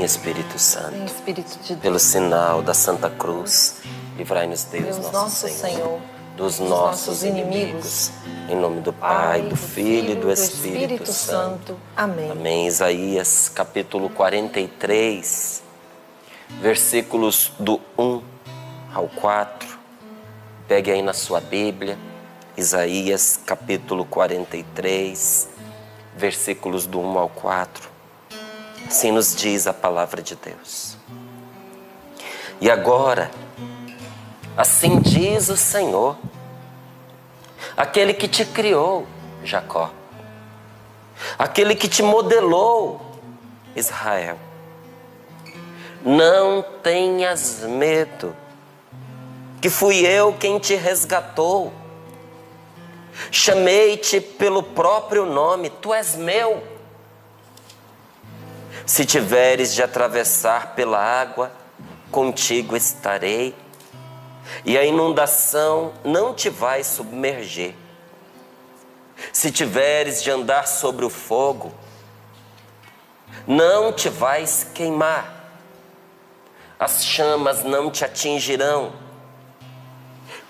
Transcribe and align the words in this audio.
Vem 0.00 0.06
Espírito 0.06 0.58
Santo. 0.58 0.92
Vem 0.92 1.04
Espírito 1.04 1.58
de 1.58 1.68
Deus. 1.68 1.80
Pelo 1.80 1.98
sinal 1.98 2.62
da 2.62 2.72
Santa 2.72 3.10
Cruz, 3.10 3.82
livrai-nos 4.16 4.64
Deus, 4.64 4.96
Deus 4.96 5.12
nosso, 5.12 5.46
Senhor, 5.46 5.58
Senhor, 5.58 6.00
dos 6.38 6.56
dos 6.56 6.70
nossos 6.70 7.22
inimigos. 7.22 8.10
Em 8.48 8.56
nome 8.56 8.80
do 8.80 8.94
Pai, 8.94 9.42
do 9.42 9.54
Filho 9.56 10.12
e 10.12 10.14
do 10.14 10.32
Espírito, 10.32 11.12
Santo. 11.12 11.78
Amém. 11.94 12.30
Amém. 12.30 12.66
Isaías 12.66 13.50
capítulo 13.50 14.08
43, 14.08 15.62
versículos 16.62 17.52
do 17.58 17.78
1 17.98 18.22
ao 18.94 19.06
4. 19.06 19.68
Pegue 20.66 20.92
aí 20.92 21.02
na 21.02 21.12
sua 21.12 21.42
Bíblia, 21.42 21.98
Isaías 22.56 23.38
capítulo 23.44 24.06
43, 24.06 25.46
versículos 26.16 26.86
do 26.86 27.00
1 27.00 27.18
ao 27.18 27.28
4. 27.28 27.89
Assim 28.90 29.12
nos 29.12 29.36
diz 29.36 29.68
a 29.68 29.72
palavra 29.72 30.20
de 30.20 30.34
Deus. 30.34 30.96
E 32.60 32.68
agora, 32.68 33.30
assim 34.56 34.98
diz 34.98 35.48
o 35.48 35.56
Senhor, 35.56 36.16
aquele 37.76 38.12
que 38.12 38.26
te 38.26 38.44
criou, 38.44 39.06
Jacó, 39.44 39.92
aquele 41.38 41.76
que 41.76 41.86
te 41.86 42.02
modelou, 42.02 43.00
Israel. 43.76 44.36
Não 46.04 46.60
tenhas 46.82 47.60
medo, 47.60 48.34
que 49.60 49.70
fui 49.70 50.04
eu 50.04 50.32
quem 50.32 50.58
te 50.58 50.74
resgatou. 50.74 51.72
Chamei-te 53.30 54.20
pelo 54.20 54.64
próprio 54.64 55.24
nome, 55.24 55.70
tu 55.70 55.94
és 55.94 56.16
meu. 56.16 56.69
Se 58.86 59.04
tiveres 59.04 59.74
de 59.74 59.82
atravessar 59.82 60.74
pela 60.74 60.98
água, 60.98 61.52
contigo 62.10 62.76
estarei, 62.76 63.54
e 64.64 64.76
a 64.76 64.84
inundação 64.84 65.92
não 66.04 66.34
te 66.34 66.50
vai 66.50 66.82
submergir. 66.82 67.74
Se 69.32 69.50
tiveres 69.50 70.22
de 70.22 70.30
andar 70.30 70.66
sobre 70.66 71.04
o 71.04 71.10
fogo, 71.10 71.72
não 73.46 73.92
te 73.92 74.08
vais 74.08 74.66
queimar, 74.74 75.52
as 76.78 77.04
chamas 77.04 77.62
não 77.62 77.90
te 77.90 78.04
atingirão, 78.04 78.92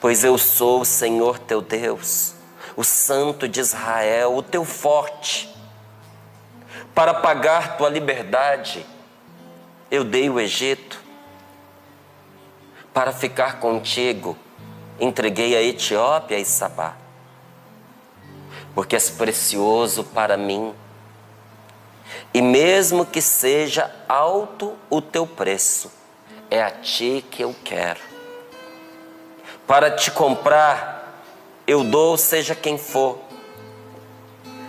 pois 0.01 0.23
eu 0.25 0.39
sou 0.39 0.83
o 0.83 0.85
Senhor 0.85 1.39
teu 1.39 1.61
Deus, 1.61 2.35
o 2.77 2.85
Santo 2.85 3.49
de 3.49 3.61
Israel, 3.61 4.37
o 4.37 4.43
teu 4.43 4.65
forte. 4.65 5.50
Para 6.95 7.15
pagar 7.15 7.77
tua 7.77 7.89
liberdade, 7.89 8.85
eu 9.91 10.05
dei 10.05 10.29
o 10.29 10.39
Egito. 10.39 11.01
Para 12.93 13.13
ficar 13.13 13.61
contigo, 13.61 14.37
entreguei 14.99 15.57
a 15.57 15.63
Etiópia 15.63 16.39
e 16.39 16.45
Sabá. 16.45 16.97
Porque 18.75 18.97
és 18.97 19.11
precioso 19.11 20.05
para 20.05 20.37
mim. 20.37 20.75
E 22.35 22.43
mesmo 22.43 23.07
que 23.07 23.23
seja 23.23 23.91
alto 24.09 24.77
o 24.89 25.01
teu 25.01 25.27
preço, 25.27 25.91
é 26.51 26.63
a 26.63 26.71
ti 26.71 27.25
que 27.31 27.43
eu 27.43 27.55
quero. 27.65 28.01
Para 29.67 29.91
te 29.93 30.11
comprar, 30.11 31.25
eu 31.67 31.85
dou 31.85 32.17
seja 32.17 32.55
quem 32.55 32.77
for. 32.77 33.30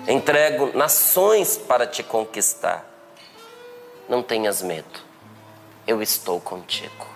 Entrego 0.07 0.75
nações 0.75 1.57
para 1.57 1.85
te 1.85 2.03
conquistar. 2.03 2.85
Não 4.09 4.23
tenhas 4.23 4.61
medo, 4.61 4.99
eu 5.87 6.01
estou 6.01 6.39
contigo. 6.41 7.07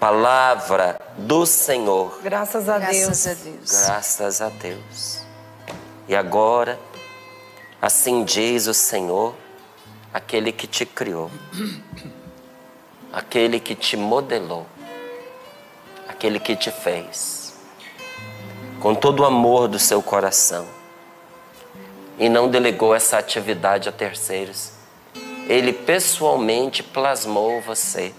Palavra 0.00 1.00
do 1.16 1.46
Senhor. 1.46 2.20
Graças 2.22 2.68
a 2.68 2.78
Deus. 2.78 3.06
Graças 3.06 3.26
a 3.26 3.34
Deus. 3.34 3.70
Graças 3.70 4.40
a 4.40 4.48
Deus. 4.48 5.20
E 6.08 6.14
agora, 6.14 6.78
assim 7.80 8.24
diz 8.24 8.66
o 8.66 8.74
Senhor, 8.74 9.34
aquele 10.12 10.52
que 10.52 10.66
te 10.66 10.84
criou, 10.84 11.30
aquele 13.12 13.58
que 13.58 13.74
te 13.74 13.96
modelou, 13.96 14.66
aquele 16.08 16.38
que 16.38 16.54
te 16.54 16.70
fez, 16.70 17.54
com 18.80 18.94
todo 18.94 19.20
o 19.20 19.24
amor 19.24 19.68
do 19.68 19.78
seu 19.78 20.02
coração, 20.02 20.66
e 22.18 22.28
não 22.28 22.48
delegou 22.48 22.94
essa 22.94 23.18
atividade 23.18 23.88
a 23.88 23.92
terceiros. 23.92 24.72
Ele 25.48 25.72
pessoalmente 25.72 26.82
plasmou 26.82 27.60
você. 27.60 28.14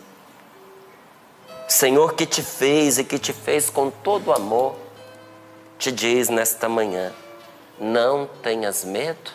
Senhor 1.67 2.13
que 2.13 2.25
te 2.25 2.43
fez 2.43 2.97
e 2.97 3.03
que 3.03 3.17
te 3.17 3.33
fez 3.33 3.69
com 3.69 3.89
todo 3.89 4.31
amor, 4.31 4.75
te 5.79 5.91
diz 5.91 6.29
nesta 6.29 6.69
manhã: 6.69 7.11
não 7.79 8.27
tenhas 8.43 8.83
medo, 8.85 9.31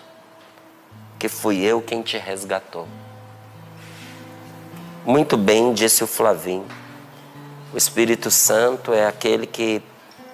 que 1.19 1.29
fui 1.29 1.63
eu 1.63 1.83
quem 1.83 2.03
te 2.03 2.17
resgatou. 2.17 2.87
Muito 5.05 5.37
bem, 5.37 5.73
disse 5.73 6.05
o 6.05 6.07
Flavinho. 6.07 6.67
O 7.73 7.77
Espírito 7.77 8.31
Santo 8.31 8.93
é 8.93 9.07
aquele 9.07 9.47
que 9.47 9.83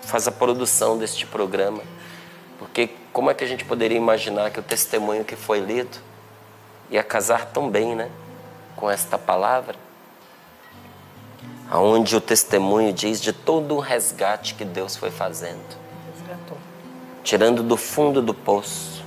faz 0.02 0.26
a 0.26 0.32
produção 0.32 0.98
deste 0.98 1.26
programa. 1.26 1.82
Porque 2.58 2.90
como 3.16 3.30
é 3.30 3.34
que 3.34 3.42
a 3.42 3.46
gente 3.46 3.64
poderia 3.64 3.96
imaginar 3.96 4.50
que 4.50 4.60
o 4.60 4.62
testemunho 4.62 5.24
que 5.24 5.36
foi 5.36 5.58
lido 5.58 5.96
ia 6.90 7.02
casar 7.02 7.46
tão 7.46 7.70
bem, 7.70 7.94
né, 7.96 8.10
com 8.76 8.90
esta 8.90 9.16
palavra? 9.16 9.74
Aonde 11.70 12.14
o 12.14 12.20
testemunho 12.20 12.92
diz 12.92 13.18
de 13.22 13.32
todo 13.32 13.74
o 13.74 13.80
resgate 13.80 14.54
que 14.54 14.66
Deus 14.66 14.96
foi 14.96 15.10
fazendo, 15.10 15.64
Resgatou. 16.14 16.58
tirando 17.24 17.62
do 17.62 17.74
fundo 17.78 18.20
do 18.20 18.34
poço, 18.34 19.02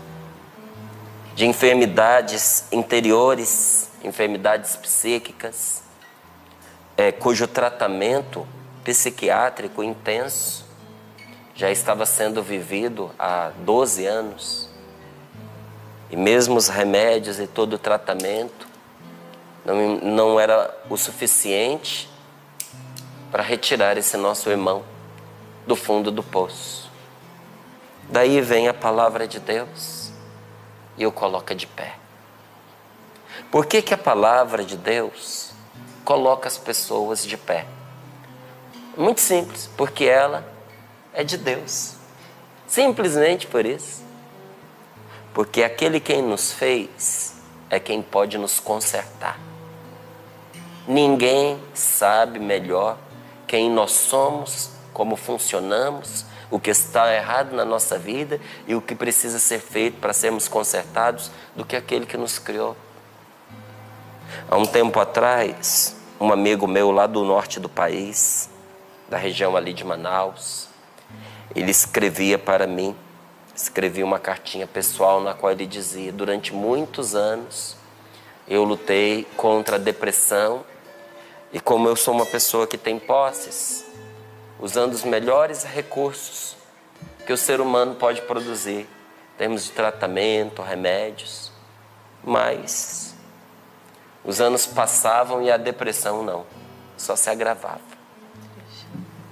de 1.35 1.45
enfermidades 1.45 2.65
interiores, 2.71 3.91
enfermidades 4.03 4.75
psíquicas, 4.75 5.83
é, 6.97 7.11
cujo 7.11 7.47
tratamento 7.47 8.47
psiquiátrico 8.83 9.83
intenso 9.83 10.68
já 11.59 11.69
estava 11.69 12.05
sendo 12.05 12.41
vivido 12.41 13.11
há 13.19 13.51
12 13.65 14.05
anos. 14.05 14.69
E 16.09 16.15
mesmo 16.15 16.55
os 16.55 16.69
remédios 16.69 17.37
e 17.37 17.47
todo 17.47 17.73
o 17.73 17.77
tratamento 17.77 18.65
não, 19.65 19.97
não 19.97 20.39
era 20.39 20.73
o 20.89 20.95
suficiente 20.95 22.09
para 23.29 23.43
retirar 23.43 23.97
esse 23.97 24.15
nosso 24.15 24.49
irmão 24.49 24.85
do 25.67 25.75
fundo 25.75 26.09
do 26.11 26.23
poço. 26.23 26.89
Daí 28.09 28.39
vem 28.39 28.69
a 28.69 28.73
palavra 28.73 29.27
de 29.27 29.41
Deus 29.41 30.13
e 30.97 31.05
o 31.05 31.11
coloca 31.11 31.53
de 31.53 31.67
pé. 31.67 31.97
Por 33.51 33.65
que, 33.65 33.81
que 33.81 33.93
a 33.93 33.97
palavra 33.97 34.63
de 34.63 34.77
Deus 34.77 35.51
coloca 36.05 36.47
as 36.47 36.57
pessoas 36.57 37.25
de 37.25 37.35
pé? 37.35 37.67
Muito 38.95 39.19
simples, 39.19 39.69
porque 39.75 40.05
ela 40.05 40.57
é 41.19 41.23
de 41.23 41.37
Deus. 41.37 41.95
Simplesmente 42.65 43.45
por 43.45 43.65
isso. 43.65 44.01
Porque 45.33 45.63
aquele 45.63 45.99
quem 45.99 46.21
nos 46.21 46.53
fez 46.53 47.35
é 47.69 47.77
quem 47.77 48.01
pode 48.01 48.37
nos 48.37 48.59
consertar. 48.59 49.37
Ninguém 50.87 51.61
sabe 51.73 52.39
melhor 52.39 52.97
quem 53.45 53.69
nós 53.69 53.91
somos, 53.91 54.71
como 54.93 55.17
funcionamos, 55.17 56.25
o 56.49 56.59
que 56.59 56.69
está 56.69 57.13
errado 57.13 57.53
na 57.53 57.65
nossa 57.65 57.97
vida 57.97 58.39
e 58.65 58.73
o 58.73 58.81
que 58.81 58.95
precisa 58.95 59.39
ser 59.39 59.59
feito 59.59 59.99
para 59.99 60.13
sermos 60.13 60.47
consertados 60.47 61.29
do 61.53 61.65
que 61.65 61.75
aquele 61.75 62.05
que 62.05 62.17
nos 62.17 62.39
criou. 62.39 62.77
Há 64.49 64.57
um 64.57 64.65
tempo 64.65 64.99
atrás, 64.99 65.97
um 66.19 66.31
amigo 66.31 66.65
meu 66.65 66.91
lá 66.91 67.05
do 67.05 67.23
norte 67.25 67.59
do 67.59 67.69
país, 67.69 68.49
da 69.09 69.17
região 69.17 69.55
ali 69.55 69.73
de 69.73 69.83
Manaus, 69.83 70.68
ele 71.55 71.71
escrevia 71.71 72.37
para 72.37 72.67
mim, 72.67 72.95
escrevia 73.55 74.05
uma 74.05 74.19
cartinha 74.19 74.67
pessoal 74.67 75.21
na 75.21 75.33
qual 75.33 75.51
ele 75.51 75.65
dizia: 75.65 76.11
Durante 76.11 76.53
muitos 76.53 77.15
anos 77.15 77.75
eu 78.47 78.63
lutei 78.63 79.27
contra 79.35 79.75
a 79.75 79.79
depressão 79.79 80.63
e, 81.51 81.59
como 81.59 81.87
eu 81.87 81.95
sou 81.95 82.13
uma 82.13 82.25
pessoa 82.25 82.67
que 82.67 82.77
tem 82.77 82.99
posses, 82.99 83.85
usando 84.59 84.93
os 84.93 85.03
melhores 85.03 85.63
recursos 85.63 86.55
que 87.25 87.33
o 87.33 87.37
ser 87.37 87.61
humano 87.61 87.95
pode 87.95 88.21
produzir, 88.23 88.81
em 89.35 89.37
termos 89.37 89.65
de 89.65 89.71
tratamento, 89.71 90.61
remédios, 90.61 91.51
mas 92.23 93.15
os 94.23 94.41
anos 94.41 94.65
passavam 94.65 95.41
e 95.41 95.51
a 95.51 95.57
depressão 95.57 96.23
não, 96.23 96.45
só 96.97 97.15
se 97.15 97.29
agravava. 97.29 97.98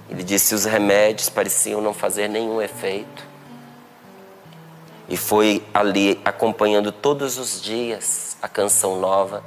Ele 0.08 0.22
disse: 0.22 0.54
os 0.54 0.64
remédios 0.64 1.28
pareciam 1.28 1.80
não 1.80 1.92
fazer 1.92 2.28
nenhum 2.28 2.60
efeito. 2.60 3.26
E 5.08 5.16
foi 5.16 5.64
ali 5.72 6.20
acompanhando 6.24 6.92
todos 6.92 7.38
os 7.38 7.62
dias 7.62 8.36
a 8.42 8.48
canção 8.48 9.00
nova, 9.00 9.42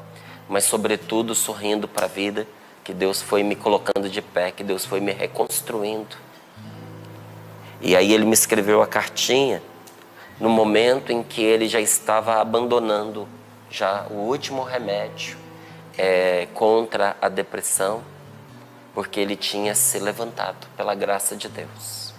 mas 0.50 0.63
sobretudo 0.63 1.36
sorrindo 1.36 1.88
para 1.88 2.06
a 2.06 2.10
vida, 2.10 2.48
que 2.84 2.94
Deus 2.94 3.22
foi 3.22 3.44
me 3.44 3.56
colocando 3.56 4.10
de 4.10 4.22
pé, 4.22 4.52
que 4.52 4.63
Deus 4.63 4.86
foi 4.86 5.00
me 5.00 5.12
reconstruindo. 5.12 6.18
E 7.80 7.96
aí 7.96 8.12
ele 8.13 8.25
me 8.25 8.34
escreveu 8.34 8.81
a 8.81 8.88
cartinha 8.88 9.62
no 10.40 10.50
momento 10.50 11.12
em 11.12 11.22
que 11.22 11.42
ele 11.42 11.68
já 11.68 11.80
estava 11.80 12.42
abandonando 12.42 13.28
já 13.69 14.08
o 14.10 14.16
último 14.16 14.63
remédio 14.63 15.38
é, 15.98 16.48
contra 16.54 17.16
a 17.22 17.30
depressão, 17.30 18.04
porque 18.94 19.20
ele 19.20 19.36
tinha 19.36 19.74
se 19.74 20.00
levantado 20.00 20.68
pela 20.76 20.94
graça 20.94 21.36
de 21.36 21.48
Deus. 21.48 22.14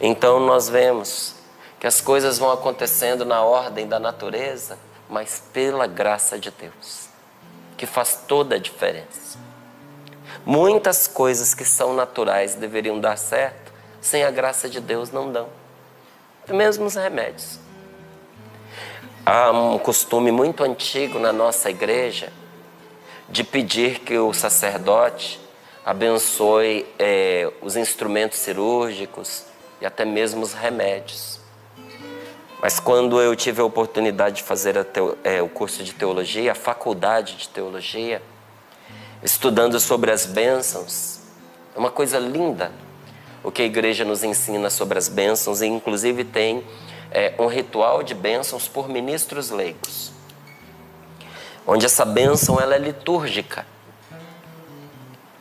Então 0.00 0.40
nós 0.40 0.68
vemos 0.68 1.34
que 1.80 1.86
as 1.86 2.00
coisas 2.00 2.38
vão 2.38 2.50
acontecendo 2.50 3.24
na 3.24 3.42
ordem 3.42 3.86
da 3.88 3.98
natureza, 3.98 4.78
mas 5.08 5.42
pela 5.52 5.86
graça 5.86 6.38
de 6.38 6.50
Deus, 6.50 7.08
que 7.76 7.86
faz 7.86 8.24
toda 8.26 8.54
a 8.54 8.58
diferença. 8.58 9.38
Muitas 10.46 11.06
coisas 11.06 11.54
que 11.54 11.64
são 11.64 11.94
naturais 11.94 12.54
deveriam 12.54 13.00
dar 13.00 13.18
certo, 13.18 13.72
sem 14.00 14.24
a 14.24 14.30
graça 14.30 14.68
de 14.68 14.80
Deus 14.80 15.10
não 15.10 15.30
dão. 15.30 15.48
Mesmo 16.48 16.86
os 16.86 16.94
remédios. 16.94 17.58
Há 19.24 19.50
um 19.52 19.78
costume 19.78 20.32
muito 20.32 20.64
antigo 20.64 21.18
na 21.18 21.32
nossa 21.32 21.70
igreja 21.70 22.32
de 23.28 23.44
pedir 23.44 24.00
que 24.00 24.18
o 24.18 24.32
sacerdote 24.32 25.41
abençoe 25.84 26.86
é, 26.98 27.50
os 27.60 27.76
instrumentos 27.76 28.38
cirúrgicos 28.38 29.44
e 29.80 29.86
até 29.86 30.04
mesmo 30.04 30.42
os 30.42 30.52
remédios. 30.52 31.40
Mas 32.60 32.78
quando 32.78 33.20
eu 33.20 33.34
tive 33.34 33.60
a 33.60 33.64
oportunidade 33.64 34.36
de 34.36 34.42
fazer 34.44 34.82
teo, 34.84 35.18
é, 35.24 35.42
o 35.42 35.48
curso 35.48 35.82
de 35.82 35.92
teologia, 35.92 36.52
a 36.52 36.54
faculdade 36.54 37.36
de 37.36 37.48
teologia, 37.48 38.22
estudando 39.22 39.80
sobre 39.80 40.12
as 40.12 40.26
bênçãos, 40.26 41.20
é 41.74 41.78
uma 41.78 41.90
coisa 41.90 42.18
linda 42.18 42.70
o 43.42 43.50
que 43.50 43.62
a 43.62 43.64
igreja 43.64 44.04
nos 44.04 44.22
ensina 44.22 44.70
sobre 44.70 44.98
as 44.98 45.08
bênçãos, 45.08 45.62
e 45.62 45.66
inclusive 45.66 46.24
tem 46.24 46.64
é, 47.10 47.34
um 47.38 47.46
ritual 47.46 48.02
de 48.02 48.14
bênçãos 48.14 48.68
por 48.68 48.88
ministros 48.88 49.50
leigos, 49.50 50.12
onde 51.66 51.84
essa 51.84 52.04
bênção 52.04 52.60
ela 52.60 52.74
é 52.74 52.78
litúrgica. 52.78 53.66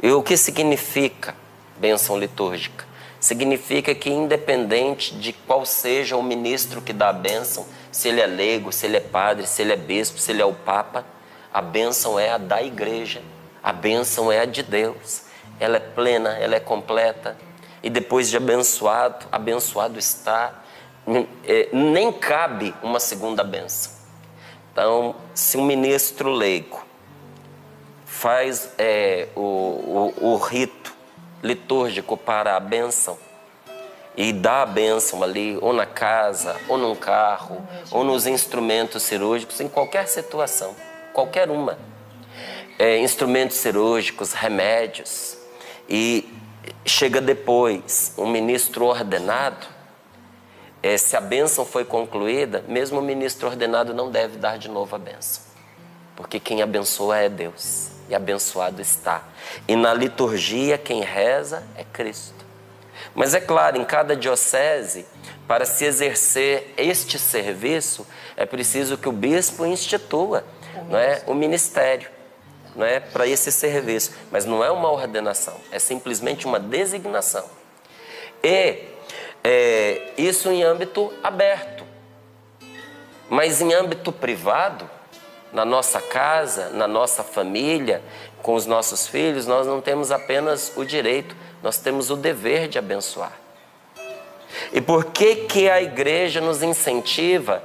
E 0.01 0.11
o 0.11 0.23
que 0.23 0.35
significa 0.35 1.35
bênção 1.77 2.17
litúrgica? 2.17 2.91
significa 3.21 3.93
que, 3.93 4.09
independente 4.09 5.13
de 5.13 5.31
qual 5.31 5.63
seja 5.63 6.17
o 6.17 6.23
ministro 6.23 6.81
que 6.81 6.91
dá 6.91 7.09
a 7.09 7.13
bênção, 7.13 7.67
se 7.91 8.09
ele 8.09 8.19
é 8.19 8.25
leigo, 8.25 8.71
se 8.71 8.87
ele 8.87 8.97
é 8.97 8.99
padre, 8.99 9.45
se 9.45 9.61
ele 9.61 9.71
é 9.71 9.77
bispo, 9.77 10.17
se 10.17 10.31
ele 10.31 10.41
é 10.41 10.45
o 10.45 10.53
papa, 10.53 11.05
a 11.53 11.61
bênção 11.61 12.19
é 12.19 12.31
a 12.31 12.39
da 12.39 12.63
igreja, 12.63 13.21
a 13.63 13.71
bênção 13.71 14.31
é 14.31 14.39
a 14.39 14.45
de 14.45 14.63
Deus. 14.63 15.21
Ela 15.59 15.77
é 15.77 15.79
plena, 15.79 16.31
ela 16.31 16.55
é 16.55 16.59
completa. 16.59 17.37
E 17.83 17.91
depois 17.91 18.27
de 18.27 18.37
abençoado, 18.37 19.27
abençoado 19.31 19.99
está, 19.99 20.63
é, 21.45 21.69
nem 21.71 22.11
cabe 22.11 22.73
uma 22.81 22.99
segunda 22.99 23.43
bênção. 23.43 23.91
Então, 24.71 25.15
se 25.35 25.57
um 25.57 25.63
ministro 25.63 26.31
leigo 26.31 26.83
faz 28.21 28.69
é, 28.77 29.29
o, 29.35 29.41
o, 29.41 30.33
o 30.33 30.37
rito 30.37 30.93
litúrgico 31.41 32.15
para 32.15 32.55
a 32.55 32.59
bênção 32.59 33.17
e 34.15 34.31
dá 34.31 34.61
a 34.61 34.65
bênção 34.67 35.23
ali, 35.23 35.57
ou 35.59 35.73
na 35.73 35.87
casa, 35.87 36.55
ou 36.67 36.77
num 36.77 36.93
carro, 36.93 37.67
ou 37.89 38.03
nos 38.03 38.27
instrumentos 38.27 39.01
cirúrgicos, 39.01 39.59
em 39.59 39.67
qualquer 39.67 40.07
situação, 40.07 40.75
qualquer 41.13 41.49
uma. 41.49 41.79
É, 42.77 42.99
instrumentos 42.99 43.57
cirúrgicos, 43.57 44.33
remédios. 44.33 45.35
E 45.89 46.31
chega 46.85 47.19
depois 47.19 48.13
um 48.19 48.27
ministro 48.27 48.85
ordenado, 48.85 49.65
é, 50.83 50.95
se 50.95 51.17
a 51.17 51.21
bênção 51.21 51.65
foi 51.65 51.85
concluída, 51.85 52.63
mesmo 52.67 52.99
o 52.99 53.01
ministro 53.01 53.47
ordenado 53.47 53.95
não 53.95 54.11
deve 54.11 54.37
dar 54.37 54.59
de 54.59 54.69
novo 54.69 54.95
a 54.95 54.99
bênção, 54.99 55.41
porque 56.15 56.39
quem 56.39 56.61
abençoa 56.61 57.17
é 57.17 57.27
Deus 57.27 57.90
e 58.11 58.15
abençoado 58.15 58.81
está. 58.81 59.23
E 59.65 59.75
na 59.75 59.93
liturgia, 59.93 60.77
quem 60.77 61.01
reza 61.01 61.63
é 61.77 61.83
Cristo. 61.83 62.45
Mas 63.15 63.33
é 63.33 63.39
claro, 63.39 63.77
em 63.77 63.85
cada 63.85 64.15
diocese, 64.15 65.05
para 65.47 65.65
se 65.65 65.85
exercer 65.85 66.73
este 66.77 67.17
serviço, 67.17 68.05
é 68.35 68.45
preciso 68.45 68.97
que 68.97 69.07
o 69.07 69.13
bispo 69.13 69.65
institua 69.65 70.43
não 70.89 70.99
é, 70.99 71.23
o 71.25 71.33
ministério 71.33 72.09
não 72.75 72.85
é, 72.85 72.99
para 72.99 73.25
esse 73.25 73.51
serviço. 73.51 74.11
Mas 74.29 74.45
não 74.45 74.63
é 74.63 74.69
uma 74.69 74.91
ordenação, 74.91 75.55
é 75.71 75.79
simplesmente 75.79 76.45
uma 76.45 76.59
designação. 76.59 77.45
E 78.43 78.83
é, 79.41 80.11
isso 80.17 80.49
em 80.51 80.63
âmbito 80.63 81.13
aberto. 81.23 81.85
Mas 83.29 83.61
em 83.61 83.73
âmbito 83.73 84.11
privado, 84.11 84.89
na 85.53 85.65
nossa 85.65 86.01
casa, 86.01 86.69
na 86.69 86.87
nossa 86.87 87.23
família, 87.23 88.01
com 88.41 88.55
os 88.55 88.65
nossos 88.65 89.07
filhos, 89.07 89.45
nós 89.45 89.67
não 89.67 89.81
temos 89.81 90.11
apenas 90.11 90.71
o 90.75 90.83
direito, 90.83 91.35
nós 91.61 91.77
temos 91.77 92.09
o 92.09 92.15
dever 92.15 92.67
de 92.67 92.77
abençoar. 92.79 93.33
E 94.73 94.81
por 94.81 95.05
que 95.05 95.35
que 95.35 95.69
a 95.69 95.81
igreja 95.81 96.41
nos 96.41 96.63
incentiva 96.63 97.63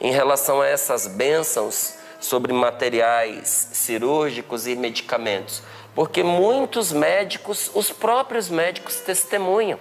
em 0.00 0.12
relação 0.12 0.60
a 0.60 0.66
essas 0.66 1.06
bênçãos 1.06 1.94
sobre 2.20 2.52
materiais 2.52 3.70
cirúrgicos 3.72 4.66
e 4.66 4.76
medicamentos? 4.76 5.62
Porque 5.94 6.22
muitos 6.22 6.92
médicos, 6.92 7.70
os 7.74 7.90
próprios 7.90 8.48
médicos 8.48 8.96
testemunham 8.96 9.78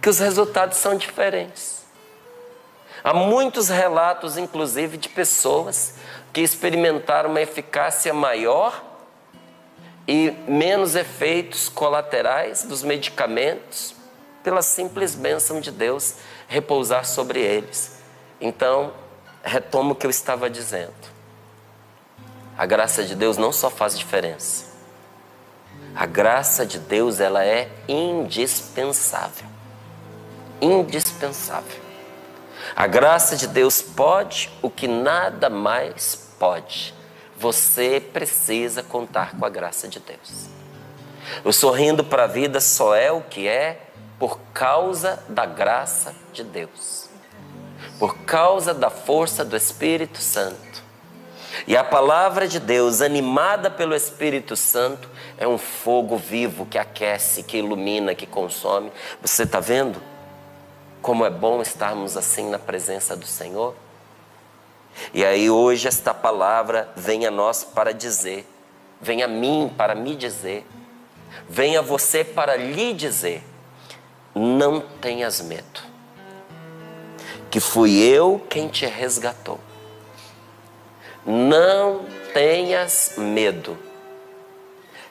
que 0.00 0.08
os 0.08 0.18
resultados 0.18 0.78
são 0.78 0.96
diferentes. 0.96 1.77
Há 3.02 3.14
muitos 3.14 3.68
relatos, 3.68 4.36
inclusive, 4.36 4.96
de 4.96 5.08
pessoas 5.08 5.94
que 6.32 6.40
experimentaram 6.40 7.30
uma 7.30 7.40
eficácia 7.40 8.12
maior 8.12 8.84
e 10.06 10.30
menos 10.48 10.94
efeitos 10.94 11.68
colaterais 11.68 12.62
dos 12.62 12.82
medicamentos 12.82 13.94
pela 14.42 14.62
simples 14.62 15.14
bênção 15.14 15.60
de 15.60 15.70
Deus 15.70 16.16
repousar 16.48 17.04
sobre 17.04 17.40
eles. 17.40 17.98
Então, 18.40 18.92
retomo 19.42 19.92
o 19.92 19.94
que 19.94 20.06
eu 20.06 20.10
estava 20.10 20.48
dizendo. 20.48 20.94
A 22.56 22.66
graça 22.66 23.04
de 23.04 23.14
Deus 23.14 23.36
não 23.36 23.52
só 23.52 23.70
faz 23.70 23.96
diferença. 23.96 24.66
A 25.94 26.06
graça 26.06 26.64
de 26.64 26.78
Deus, 26.78 27.20
ela 27.20 27.44
é 27.44 27.70
indispensável. 27.86 29.46
Indispensável. 30.60 31.87
A 32.74 32.86
graça 32.86 33.36
de 33.36 33.46
Deus 33.46 33.82
pode 33.82 34.50
o 34.62 34.70
que 34.70 34.86
nada 34.86 35.48
mais 35.48 36.28
pode. 36.38 36.94
Você 37.36 38.00
precisa 38.00 38.82
contar 38.82 39.36
com 39.36 39.44
a 39.44 39.48
graça 39.48 39.86
de 39.88 40.00
Deus. 40.00 40.48
O 41.44 41.52
sorrindo 41.52 42.02
para 42.02 42.24
a 42.24 42.28
vida 42.28 42.60
só 42.60 42.94
é 42.94 43.12
o 43.12 43.20
que 43.20 43.46
é 43.46 43.88
por 44.18 44.40
causa 44.52 45.22
da 45.28 45.46
graça 45.46 46.14
de 46.32 46.42
Deus, 46.42 47.08
por 47.98 48.18
causa 48.24 48.74
da 48.74 48.90
força 48.90 49.44
do 49.44 49.56
Espírito 49.56 50.18
Santo. 50.18 50.82
E 51.66 51.76
a 51.76 51.84
palavra 51.84 52.46
de 52.46 52.60
Deus, 52.60 53.00
animada 53.00 53.70
pelo 53.70 53.94
Espírito 53.94 54.56
Santo, 54.56 55.08
é 55.36 55.46
um 55.46 55.58
fogo 55.58 56.16
vivo 56.16 56.66
que 56.66 56.78
aquece, 56.78 57.42
que 57.42 57.58
ilumina, 57.58 58.14
que 58.14 58.26
consome. 58.26 58.92
Você 59.22 59.44
está 59.44 59.60
vendo? 59.60 60.00
Como 61.00 61.24
é 61.24 61.30
bom 61.30 61.62
estarmos 61.62 62.16
assim 62.16 62.48
na 62.48 62.58
presença 62.58 63.16
do 63.16 63.26
Senhor. 63.26 63.74
E 65.14 65.24
aí 65.24 65.48
hoje 65.48 65.86
esta 65.86 66.12
palavra 66.12 66.88
vem 66.96 67.26
a 67.26 67.30
nós 67.30 67.62
para 67.64 67.94
dizer, 67.94 68.46
vem 69.00 69.22
a 69.22 69.28
mim 69.28 69.72
para 69.76 69.94
me 69.94 70.16
dizer, 70.16 70.66
vem 71.48 71.76
a 71.76 71.82
você 71.82 72.24
para 72.24 72.56
lhe 72.56 72.92
dizer: 72.92 73.42
não 74.34 74.80
tenhas 74.80 75.40
medo, 75.40 75.80
que 77.50 77.60
fui 77.60 77.98
eu 77.98 78.44
quem 78.48 78.68
te 78.68 78.86
resgatou. 78.86 79.60
Não 81.26 82.06
tenhas 82.32 83.14
medo, 83.18 83.76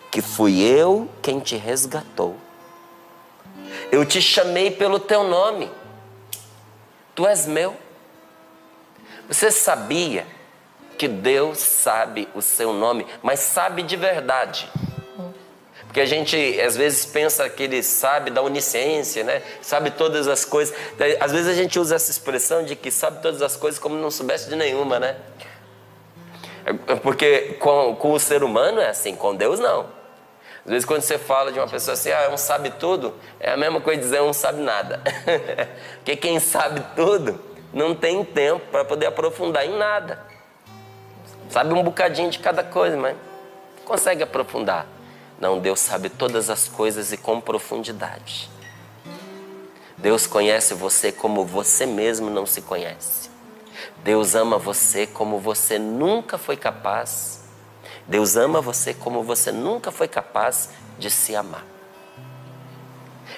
que 0.09 0.21
fui 0.21 0.63
eu 0.63 1.07
quem 1.21 1.39
te 1.39 1.55
resgatou. 1.55 2.35
Eu 3.91 4.05
te 4.05 4.21
chamei 4.21 4.71
pelo 4.71 4.99
teu 4.99 5.23
nome. 5.23 5.71
Tu 7.15 7.25
és 7.25 7.45
meu. 7.45 7.75
Você 9.27 9.51
sabia 9.51 10.25
que 10.97 11.07
Deus 11.07 11.59
sabe 11.59 12.27
o 12.33 12.41
seu 12.41 12.73
nome, 12.73 13.05
mas 13.21 13.39
sabe 13.39 13.83
de 13.83 13.95
verdade. 13.95 14.69
Porque 15.85 16.01
a 16.01 16.05
gente 16.05 16.59
às 16.61 16.75
vezes 16.75 17.05
pensa 17.05 17.49
que 17.49 17.63
ele 17.63 17.81
sabe 17.81 18.29
da 18.29 18.41
onisciência, 18.41 19.23
né? 19.23 19.41
Sabe 19.61 19.91
todas 19.91 20.27
as 20.27 20.45
coisas. 20.45 20.75
Às 21.19 21.31
vezes 21.31 21.47
a 21.47 21.53
gente 21.53 21.79
usa 21.79 21.95
essa 21.95 22.11
expressão 22.11 22.63
de 22.63 22.75
que 22.75 22.91
sabe 22.91 23.21
todas 23.21 23.41
as 23.41 23.55
coisas 23.55 23.79
como 23.79 23.95
não 23.95 24.11
soubesse 24.11 24.49
de 24.49 24.55
nenhuma, 24.55 24.99
né? 24.99 25.15
É, 26.65 26.95
porque 26.95 27.55
com, 27.59 27.95
com 27.95 28.11
o 28.11 28.19
ser 28.19 28.43
humano 28.43 28.81
é 28.81 28.89
assim, 28.89 29.15
com 29.15 29.35
Deus 29.35 29.59
não. 29.59 29.96
Às 30.67 30.71
vezes 30.71 30.85
quando 30.85 31.01
você 31.01 31.17
fala 31.17 31.49
de 31.49 31.57
uma 31.57 31.67
pessoa 31.67 31.93
assim, 31.93 32.11
ah, 32.11 32.23
é 32.23 32.29
um 32.29 32.35
sabe 32.35 32.71
tudo, 32.71 33.13
é 33.39 33.51
a 33.51 33.57
mesma 33.57 33.79
coisa 33.79 34.01
dizer 34.01 34.21
um 34.21 34.33
sabe 34.33 34.61
nada. 34.61 35.01
Porque 36.03 36.17
quem 36.17 36.41
sabe 36.41 36.83
tudo 36.93 37.39
não 37.73 37.95
tem 37.95 38.21
tempo 38.25 38.65
para 38.69 38.83
poder 38.83 39.05
aprofundar 39.05 39.65
em 39.65 39.77
nada. 39.77 40.19
Sabe 41.49 41.73
um 41.73 41.81
bocadinho 41.81 42.29
de 42.29 42.39
cada 42.39 42.65
coisa, 42.65 42.97
mas 42.97 43.15
consegue 43.85 44.21
aprofundar. 44.21 44.85
Não, 45.39 45.57
Deus 45.57 45.79
sabe 45.79 46.09
todas 46.09 46.49
as 46.49 46.67
coisas 46.67 47.13
e 47.13 47.17
com 47.17 47.39
profundidade. 47.39 48.49
Deus 49.97 50.27
conhece 50.27 50.73
você 50.73 51.13
como 51.13 51.45
você 51.45 51.85
mesmo 51.85 52.29
não 52.29 52.45
se 52.45 52.61
conhece. 52.61 53.29
Deus 54.03 54.35
ama 54.35 54.57
você 54.57 55.07
como 55.07 55.39
você 55.39 55.79
nunca 55.79 56.37
foi 56.37 56.57
capaz. 56.57 57.46
Deus 58.07 58.37
ama 58.37 58.61
você 58.61 58.93
como 58.93 59.21
você 59.21 59.51
nunca 59.51 59.91
foi 59.91 60.07
capaz 60.07 60.69
de 60.97 61.09
se 61.09 61.35
amar. 61.35 61.65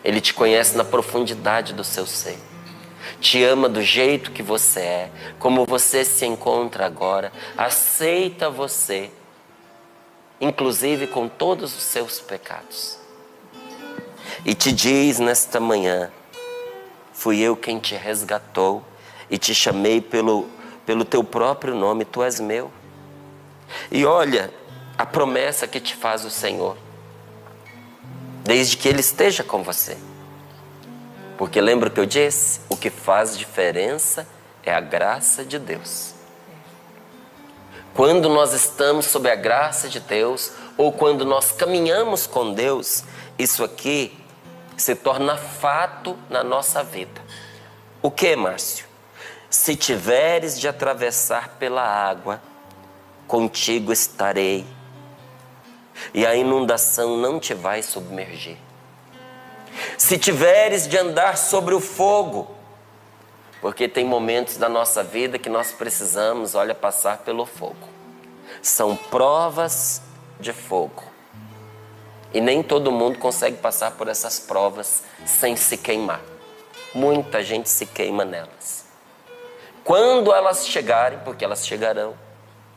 Ele 0.03 0.21
te 0.21 0.33
conhece 0.33 0.77
na 0.77 0.83
profundidade 0.83 1.73
do 1.73 1.83
seu 1.83 2.05
ser. 2.05 2.37
Te 3.19 3.43
ama 3.43 3.67
do 3.67 3.81
jeito 3.81 4.31
que 4.31 4.43
você 4.43 4.79
é, 4.79 5.11
como 5.39 5.65
você 5.65 6.05
se 6.05 6.25
encontra 6.25 6.85
agora. 6.85 7.31
Aceita 7.57 8.49
você, 8.49 9.11
inclusive 10.39 11.07
com 11.07 11.27
todos 11.27 11.75
os 11.75 11.83
seus 11.83 12.19
pecados. 12.19 12.97
E 14.45 14.53
te 14.53 14.71
diz 14.71 15.19
nesta 15.19 15.59
manhã: 15.59 16.11
Fui 17.11 17.39
eu 17.39 17.57
quem 17.57 17.79
te 17.79 17.95
resgatou 17.95 18.83
e 19.29 19.37
te 19.37 19.53
chamei 19.53 19.99
pelo, 19.99 20.47
pelo 20.85 21.03
teu 21.03 21.23
próprio 21.23 21.75
nome, 21.75 22.05
tu 22.05 22.23
és 22.23 22.39
meu. 22.39 22.71
E 23.91 24.05
olha 24.05 24.58
a 24.99 25.05
promessa 25.05 25.65
que 25.65 25.79
te 25.79 25.95
faz 25.95 26.25
o 26.25 26.29
Senhor, 26.29 26.75
desde 28.43 28.75
que 28.75 28.89
Ele 28.89 28.99
esteja 28.99 29.45
com 29.45 29.63
você. 29.63 29.97
Porque 31.37 31.61
lembra 31.61 31.89
que 31.89 32.01
eu 32.01 32.05
disse? 32.05 32.59
O 32.67 32.75
que 32.75 32.89
faz 32.89 33.37
diferença 33.37 34.27
é 34.61 34.73
a 34.73 34.81
graça 34.81 35.45
de 35.45 35.57
Deus. 35.57 36.13
Quando 37.93 38.27
nós 38.27 38.51
estamos 38.51 39.05
sob 39.05 39.31
a 39.31 39.35
graça 39.35 39.87
de 39.87 40.01
Deus, 40.01 40.51
ou 40.77 40.91
quando 40.91 41.23
nós 41.23 41.53
caminhamos 41.53 42.27
com 42.27 42.51
Deus, 42.51 43.05
isso 43.37 43.63
aqui 43.63 44.19
se 44.75 44.95
torna 44.95 45.37
fato 45.37 46.19
na 46.29 46.43
nossa 46.43 46.83
vida. 46.83 47.21
O 48.01 48.11
que, 48.11 48.35
Márcio? 48.35 48.85
Se 49.49 49.77
tiveres 49.77 50.59
de 50.59 50.67
atravessar 50.67 51.55
pela 51.57 51.83
água, 51.83 52.41
contigo 53.25 53.93
estarei, 53.93 54.65
e 56.13 56.25
a 56.25 56.35
inundação 56.35 57.17
não 57.17 57.39
te 57.39 57.53
vai 57.53 57.81
submergir. 57.81 58.57
Se 59.97 60.17
tiveres 60.17 60.87
de 60.87 60.97
andar 60.97 61.37
sobre 61.37 61.73
o 61.73 61.79
fogo, 61.79 62.55
porque 63.61 63.87
tem 63.87 64.05
momentos 64.05 64.57
da 64.57 64.69
nossa 64.69 65.03
vida 65.03 65.37
que 65.37 65.49
nós 65.49 65.71
precisamos, 65.71 66.55
olha, 66.55 66.73
passar 66.73 67.19
pelo 67.19 67.45
fogo. 67.45 67.87
São 68.61 68.95
provas 68.95 70.01
de 70.39 70.53
fogo. 70.53 71.03
E 72.33 72.39
nem 72.39 72.61
todo 72.61 72.91
mundo 72.91 73.17
consegue 73.17 73.57
passar 73.57 73.91
por 73.91 74.07
essas 74.07 74.39
provas 74.39 75.03
sem 75.25 75.55
se 75.55 75.77
queimar. 75.77 76.21
Muita 76.93 77.43
gente 77.43 77.69
se 77.69 77.85
queima 77.85 78.23
nelas. 78.23 78.85
Quando 79.83 80.33
elas 80.33 80.67
chegarem, 80.67 81.19
porque 81.19 81.43
elas 81.43 81.65
chegarão, 81.65 82.13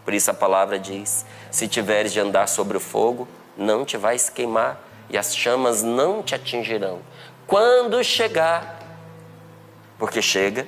por 0.04 0.14
isso 0.14 0.30
a 0.30 0.34
palavra 0.34 0.78
diz: 0.78 1.24
se 1.50 1.68
tiveres 1.68 2.12
de 2.12 2.20
andar 2.20 2.48
sobre 2.48 2.76
o 2.76 2.80
fogo, 2.80 3.28
não 3.56 3.84
te 3.84 3.96
vais 3.96 4.28
queimar 4.28 4.80
e 5.08 5.18
as 5.18 5.36
chamas 5.36 5.82
não 5.82 6.22
te 6.22 6.34
atingirão. 6.34 7.00
Quando 7.46 8.02
chegar, 8.02 8.80
porque 9.98 10.22
chega, 10.22 10.66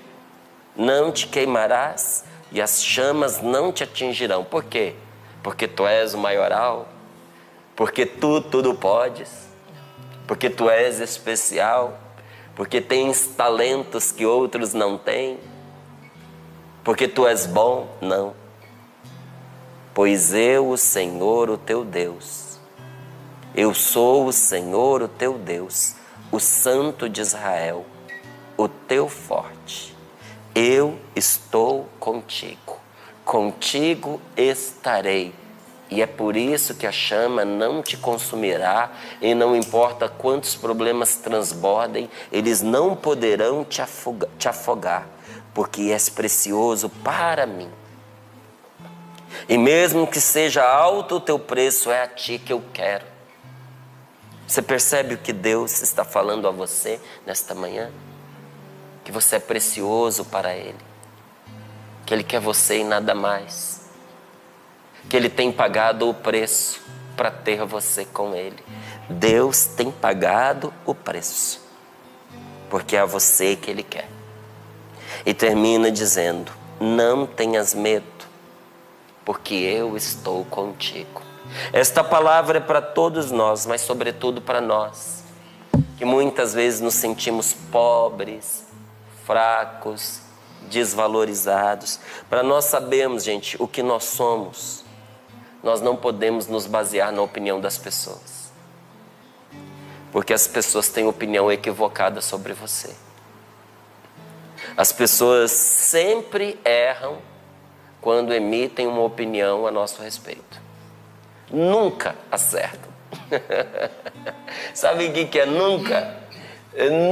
não 0.76 1.10
te 1.10 1.26
queimarás 1.26 2.24
e 2.52 2.60
as 2.60 2.84
chamas 2.84 3.40
não 3.40 3.72
te 3.72 3.82
atingirão. 3.82 4.44
Por 4.44 4.64
quê? 4.64 4.94
Porque 5.42 5.66
tu 5.66 5.86
és 5.86 6.14
o 6.14 6.18
maioral, 6.18 6.88
porque 7.74 8.06
tu 8.06 8.40
tudo 8.40 8.74
podes, 8.74 9.48
porque 10.26 10.48
tu 10.48 10.70
és 10.70 11.00
especial, 11.00 11.98
porque 12.54 12.80
tens 12.80 13.26
talentos 13.26 14.12
que 14.12 14.24
outros 14.24 14.72
não 14.72 14.96
têm, 14.96 15.38
porque 16.82 17.08
tu 17.08 17.26
és 17.26 17.46
bom? 17.46 17.88
Não. 18.00 18.43
Pois 19.94 20.34
eu, 20.34 20.70
o 20.70 20.76
Senhor, 20.76 21.48
o 21.48 21.56
teu 21.56 21.84
Deus, 21.84 22.58
eu 23.54 23.72
sou 23.72 24.26
o 24.26 24.32
Senhor, 24.32 25.02
o 25.02 25.06
teu 25.06 25.38
Deus, 25.38 25.94
o 26.32 26.40
Santo 26.40 27.08
de 27.08 27.20
Israel, 27.20 27.86
o 28.56 28.66
teu 28.66 29.08
forte. 29.08 29.96
Eu 30.52 30.98
estou 31.14 31.88
contigo, 32.00 32.76
contigo 33.24 34.20
estarei. 34.36 35.32
E 35.88 36.02
é 36.02 36.06
por 36.08 36.36
isso 36.36 36.74
que 36.74 36.88
a 36.88 36.92
chama 36.92 37.44
não 37.44 37.80
te 37.80 37.96
consumirá, 37.96 38.90
e 39.22 39.32
não 39.32 39.54
importa 39.54 40.08
quantos 40.08 40.56
problemas 40.56 41.14
transbordem, 41.14 42.10
eles 42.32 42.62
não 42.62 42.96
poderão 42.96 43.64
te 43.64 43.80
afogar, 43.80 45.06
porque 45.54 45.82
és 45.92 46.08
precioso 46.08 46.88
para 46.88 47.46
mim. 47.46 47.70
E 49.48 49.58
mesmo 49.58 50.06
que 50.06 50.20
seja 50.20 50.62
alto 50.62 51.16
o 51.16 51.20
teu 51.20 51.38
preço, 51.38 51.90
é 51.90 52.02
a 52.02 52.08
ti 52.08 52.38
que 52.38 52.52
eu 52.52 52.62
quero. 52.72 53.04
Você 54.46 54.62
percebe 54.62 55.14
o 55.14 55.18
que 55.18 55.32
Deus 55.32 55.82
está 55.82 56.04
falando 56.04 56.46
a 56.46 56.50
você 56.50 57.00
nesta 57.26 57.54
manhã? 57.54 57.90
Que 59.02 59.10
você 59.10 59.36
é 59.36 59.40
precioso 59.40 60.24
para 60.24 60.54
Ele, 60.54 60.78
que 62.06 62.14
Ele 62.14 62.22
quer 62.22 62.40
você 62.40 62.80
e 62.80 62.84
nada 62.84 63.14
mais, 63.14 63.82
que 65.08 65.16
Ele 65.16 65.28
tem 65.28 65.50
pagado 65.50 66.08
o 66.08 66.14
preço 66.14 66.80
para 67.16 67.30
ter 67.30 67.64
você 67.64 68.04
com 68.04 68.34
Ele. 68.34 68.62
Deus 69.08 69.66
tem 69.66 69.90
pagado 69.90 70.72
o 70.86 70.94
preço, 70.94 71.60
porque 72.70 72.96
é 72.96 73.00
a 73.00 73.06
você 73.06 73.56
que 73.56 73.70
Ele 73.70 73.82
quer. 73.82 74.08
E 75.24 75.32
termina 75.32 75.90
dizendo: 75.90 76.52
Não 76.80 77.26
tenhas 77.26 77.74
medo, 77.74 78.06
porque 79.24 79.54
eu 79.54 79.96
estou 79.96 80.44
contigo. 80.44 81.22
Esta 81.72 82.02
palavra 82.02 82.58
é 82.58 82.60
para 82.60 82.82
todos 82.82 83.30
nós, 83.30 83.66
mas 83.66 83.80
sobretudo 83.80 84.40
para 84.40 84.60
nós, 84.60 85.24
que 85.96 86.04
muitas 86.04 86.54
vezes 86.54 86.80
nos 86.80 86.94
sentimos 86.94 87.54
pobres, 87.70 88.64
fracos, 89.24 90.20
desvalorizados. 90.70 92.00
Para 92.28 92.42
nós 92.42 92.64
sabermos, 92.64 93.24
gente, 93.24 93.60
o 93.60 93.68
que 93.68 93.82
nós 93.82 94.04
somos, 94.04 94.84
nós 95.62 95.80
não 95.80 95.96
podemos 95.96 96.46
nos 96.46 96.66
basear 96.66 97.12
na 97.12 97.22
opinião 97.22 97.60
das 97.60 97.78
pessoas. 97.78 98.52
Porque 100.12 100.32
as 100.32 100.46
pessoas 100.46 100.88
têm 100.88 101.06
opinião 101.06 101.50
equivocada 101.50 102.20
sobre 102.20 102.52
você. 102.52 102.94
As 104.76 104.92
pessoas 104.92 105.50
sempre 105.50 106.58
erram 106.64 107.18
quando 108.04 108.34
emitem 108.34 108.86
uma 108.86 109.02
opinião 109.02 109.66
a 109.66 109.70
nosso 109.70 110.02
respeito 110.02 110.62
nunca 111.50 112.14
acertam. 112.30 112.92
Sabe 114.74 115.06
o 115.06 115.12
que 115.12 115.40
é 115.40 115.46
nunca? 115.46 116.22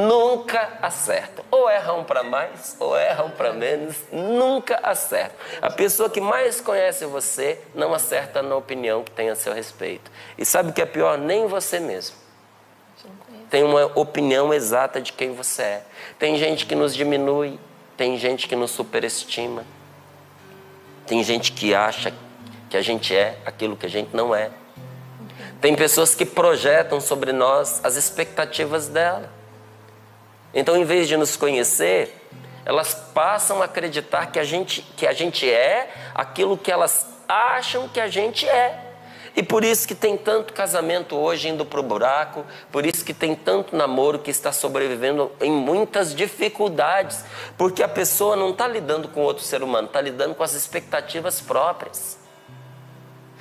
Nunca 0.06 0.78
acertam. 0.82 1.42
Ou 1.50 1.70
erram 1.70 2.04
para 2.04 2.22
mais, 2.22 2.76
ou 2.78 2.94
erram 2.94 3.30
para 3.30 3.54
menos, 3.54 3.96
nunca 4.12 4.80
acertam. 4.82 5.36
A 5.62 5.70
pessoa 5.70 6.10
que 6.10 6.20
mais 6.20 6.60
conhece 6.60 7.06
você 7.06 7.58
não 7.74 7.94
acerta 7.94 8.42
na 8.42 8.54
opinião 8.54 9.02
que 9.02 9.12
tem 9.12 9.30
a 9.30 9.34
seu 9.34 9.54
respeito. 9.54 10.10
E 10.36 10.44
sabe 10.44 10.70
o 10.70 10.72
que 10.74 10.82
é 10.82 10.86
pior? 10.86 11.16
Nem 11.16 11.46
você 11.46 11.80
mesmo. 11.80 12.16
Tem 13.48 13.62
uma 13.62 13.86
opinião 13.98 14.52
exata 14.52 15.00
de 15.00 15.10
quem 15.10 15.32
você 15.32 15.62
é. 15.62 15.82
Tem 16.18 16.36
gente 16.36 16.66
que 16.66 16.74
nos 16.74 16.94
diminui, 16.94 17.58
tem 17.96 18.18
gente 18.18 18.46
que 18.46 18.54
nos 18.54 18.72
superestima, 18.72 19.64
tem 21.12 21.22
gente 21.22 21.52
que 21.52 21.74
acha 21.74 22.10
que 22.70 22.74
a 22.74 22.80
gente 22.80 23.14
é 23.14 23.36
aquilo 23.44 23.76
que 23.76 23.84
a 23.84 23.88
gente 23.90 24.16
não 24.16 24.34
é. 24.34 24.48
Tem 25.60 25.76
pessoas 25.76 26.14
que 26.14 26.24
projetam 26.24 27.02
sobre 27.02 27.34
nós 27.34 27.84
as 27.84 27.96
expectativas 27.96 28.88
dela. 28.88 29.30
Então, 30.54 30.74
em 30.74 30.84
vez 30.84 31.06
de 31.06 31.18
nos 31.18 31.36
conhecer, 31.36 32.26
elas 32.64 32.94
passam 32.94 33.60
a 33.60 33.66
acreditar 33.66 34.32
que 34.32 34.38
a 34.38 34.44
gente, 34.44 34.80
que 34.96 35.06
a 35.06 35.12
gente 35.12 35.46
é 35.46 35.90
aquilo 36.14 36.56
que 36.56 36.72
elas 36.72 37.06
acham 37.28 37.86
que 37.88 38.00
a 38.00 38.08
gente 38.08 38.48
é. 38.48 38.81
E 39.34 39.42
por 39.42 39.64
isso 39.64 39.88
que 39.88 39.94
tem 39.94 40.16
tanto 40.16 40.52
casamento 40.52 41.16
hoje 41.16 41.48
indo 41.48 41.64
para 41.64 41.80
o 41.80 41.82
buraco, 41.82 42.44
por 42.70 42.84
isso 42.84 43.04
que 43.04 43.14
tem 43.14 43.34
tanto 43.34 43.74
namoro 43.74 44.18
que 44.18 44.30
está 44.30 44.52
sobrevivendo 44.52 45.32
em 45.40 45.50
muitas 45.50 46.14
dificuldades, 46.14 47.24
porque 47.56 47.82
a 47.82 47.88
pessoa 47.88 48.36
não 48.36 48.50
está 48.50 48.68
lidando 48.68 49.08
com 49.08 49.22
outro 49.22 49.42
ser 49.42 49.62
humano, 49.62 49.86
está 49.86 50.00
lidando 50.00 50.34
com 50.34 50.42
as 50.42 50.52
expectativas 50.52 51.40
próprias. 51.40 52.20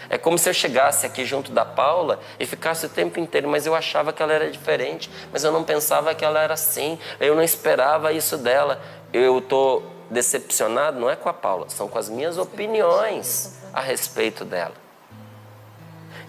É 0.10 0.17
como 0.17 0.38
se 0.38 0.50
eu 0.50 0.53
chegasse 0.53 1.05
aqui 1.05 1.25
junto 1.25 1.51
da 1.51 1.63
Paula 1.63 2.19
e 2.39 2.45
ficasse 2.45 2.86
o 2.86 2.89
tempo 2.89 3.19
inteiro, 3.19 3.48
mas 3.48 3.65
eu 3.65 3.75
achava 3.75 4.12
que 4.12 4.24
ela 4.24 4.33
era 4.33 4.50
diferente, 4.50 5.10
mas 5.31 5.43
eu 5.43 5.51
não 5.51 5.63
pensava 5.63 6.15
que 6.15 6.25
ela 6.25 6.41
era 6.41 6.53
assim, 6.53 6.98
eu 7.19 7.36
não 7.36 7.43
esperava 7.43 8.12
isso 8.12 8.38
dela. 8.38 8.81
Eu 9.13 9.39
estou 9.39 9.83
decepcionado, 10.10 11.00
não 11.00 11.10
é 11.10 11.15
com 11.15 11.29
a 11.29 11.33
Paula, 11.33 11.69
são 11.69 11.88
com 11.88 11.98
as 11.98 12.10
minhas 12.10 12.38
opiniões 12.38 13.57
a 13.74 13.79
respeito 13.79 14.43
dela. 14.43 14.80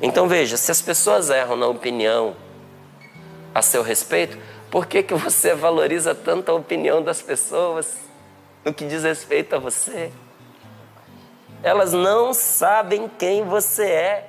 Então 0.02 0.26
veja, 0.26 0.56
se 0.56 0.68
as 0.72 0.82
pessoas 0.82 1.30
erram 1.30 1.56
na 1.56 1.68
opinião 1.68 2.34
a 3.54 3.62
seu 3.62 3.84
respeito, 3.84 4.36
por 4.68 4.84
que, 4.86 5.00
que 5.00 5.14
você 5.14 5.54
valoriza 5.54 6.12
tanto 6.12 6.50
a 6.50 6.54
opinião 6.54 7.00
das 7.00 7.22
pessoas 7.22 7.94
no 8.64 8.74
que 8.74 8.84
diz 8.84 9.04
respeito 9.04 9.54
a 9.54 9.60
você? 9.60 10.10
Elas 11.62 11.92
não 11.92 12.34
sabem 12.34 13.08
quem 13.16 13.44
você 13.44 13.84
é. 13.84 14.28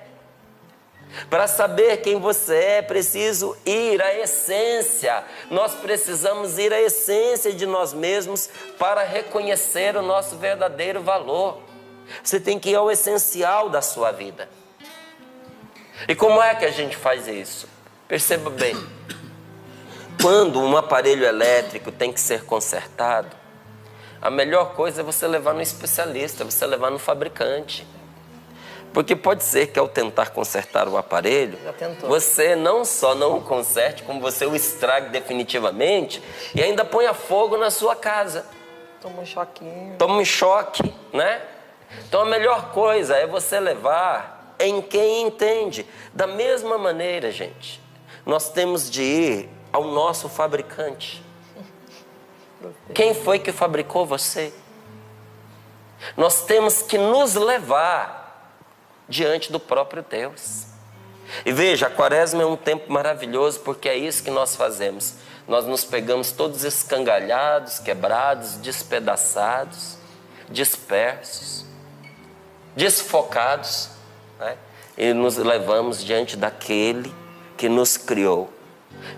Para 1.30 1.48
saber 1.48 1.98
quem 1.98 2.20
você 2.20 2.56
é, 2.56 2.78
é 2.78 2.82
preciso 2.82 3.58
ir 3.66 4.00
à 4.02 4.14
essência. 4.20 5.24
Nós 5.50 5.74
precisamos 5.74 6.60
ir 6.60 6.72
à 6.72 6.80
essência 6.82 7.52
de 7.52 7.66
nós 7.66 7.94
mesmos 7.94 8.48
para 8.78 9.04
reconhecer 9.04 9.96
o 9.96 10.04
nosso 10.04 10.36
verdadeiro 10.38 11.02
valor. 11.02 11.60
Você 12.24 12.40
tem 12.40 12.60
que 12.60 12.72
ir 12.72 12.76
ao 12.76 12.92
essencial 12.92 13.70
da 13.70 13.82
sua 13.82 14.12
vida. 14.12 14.48
E 16.08 16.16
como 16.16 16.42
é 16.42 16.54
que 16.56 16.66
a 16.66 16.72
gente 16.72 16.96
faz 16.96 17.28
isso? 17.28 17.68
Perceba 18.08 18.50
bem. 18.50 18.76
Quando 20.22 20.60
um 20.62 20.78
aparelho 20.78 21.26
elétrico 21.26 21.92
tem 21.92 22.12
que 22.12 22.20
ser 22.20 22.46
consertado, 22.46 23.36
a 24.22 24.30
melhor 24.30 24.74
coisa 24.74 25.02
é 25.02 25.04
você 25.04 25.28
levar 25.28 25.54
no 25.54 25.62
especialista, 25.62 26.46
você 26.46 26.66
levar 26.66 26.90
no 26.90 27.00
fabricante. 27.00 27.86
Porque 28.94 29.16
pode 29.16 29.44
ser 29.44 29.68
que 29.68 29.80
ao 29.80 29.88
tentar 29.88 30.30
consertar 30.30 30.88
o 30.88 30.96
aparelho, 30.96 31.58
você 32.02 32.56
não 32.56 32.86
só 32.86 33.16
não 33.16 33.38
o 33.38 33.42
conserte, 33.42 34.04
como 34.04 34.22
você 34.22 34.46
o 34.46 34.56
estrague 34.56 35.10
definitivamente 35.10 36.22
e 36.54 36.62
ainda 36.62 36.86
ponha 36.86 37.14
fogo 37.14 37.58
na 37.58 37.72
sua 37.72 37.96
casa. 37.96 38.46
Toma 39.02 39.22
um 39.22 39.26
choquinho. 39.26 39.96
Toma 39.98 40.16
um 40.16 40.24
choque, 40.24 40.94
né? 41.12 41.42
Então 42.08 42.22
a 42.22 42.26
melhor 42.26 42.72
coisa 42.72 43.16
é 43.18 43.26
você 43.26 43.60
levar 43.60 44.33
em 44.60 44.82
quem 44.82 45.28
entende. 45.28 45.86
Da 46.14 46.28
mesma 46.28 46.78
maneira, 46.78 47.32
gente, 47.32 47.82
nós 48.26 48.50
temos 48.50 48.90
de 48.90 49.02
ir 49.02 49.50
ao 49.72 49.86
nosso 49.86 50.30
fabricante. 50.30 51.24
Quem 52.94 53.14
foi 53.14 53.40
que 53.40 53.52
fabricou 53.52 54.06
você? 54.06 54.54
Nós 56.16 56.44
temos 56.46 56.82
que 56.82 56.98
nos 56.98 57.36
levar 57.36 58.24
diante 59.08 59.52
do 59.52 59.60
próprio 59.60 60.06
Deus. 60.08 60.66
E 61.46 61.52
veja, 61.52 61.88
a 61.88 61.90
quaresma 61.90 62.44
é 62.44 62.46
um 62.46 62.56
tempo 62.56 62.92
maravilhoso 62.92 63.60
porque 63.62 63.90
é 63.90 63.96
isso 63.96 64.24
que 64.24 64.32
nós 64.32 64.56
fazemos. 64.56 65.16
Nós 65.48 65.66
nos 65.66 65.84
pegamos 65.84 66.32
todos 66.32 66.64
escangalhados, 66.64 67.80
quebrados, 67.80 68.56
despedaçados, 68.56 69.98
dispersos, 70.50 71.66
desfocados, 72.76 73.90
né? 74.40 74.58
e 74.98 75.14
nos 75.14 75.38
levamos 75.38 76.04
diante 76.04 76.38
daquele 76.38 77.14
que 77.58 77.68
nos 77.68 77.98
criou. 77.98 78.52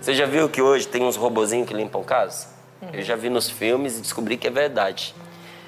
Você 0.00 0.14
já 0.14 0.26
viu 0.26 0.48
que 0.48 0.62
hoje 0.62 0.86
tem 0.86 1.04
uns 1.04 1.16
robozinhos 1.16 1.68
que 1.68 1.74
limpam 1.74 2.02
casa? 2.02 2.48
Eu 2.92 3.02
já 3.02 3.16
vi 3.16 3.28
nos 3.28 3.48
filmes 3.48 3.98
e 3.98 4.00
descobri 4.00 4.36
que 4.36 4.46
é 4.46 4.50
verdade. 4.50 5.14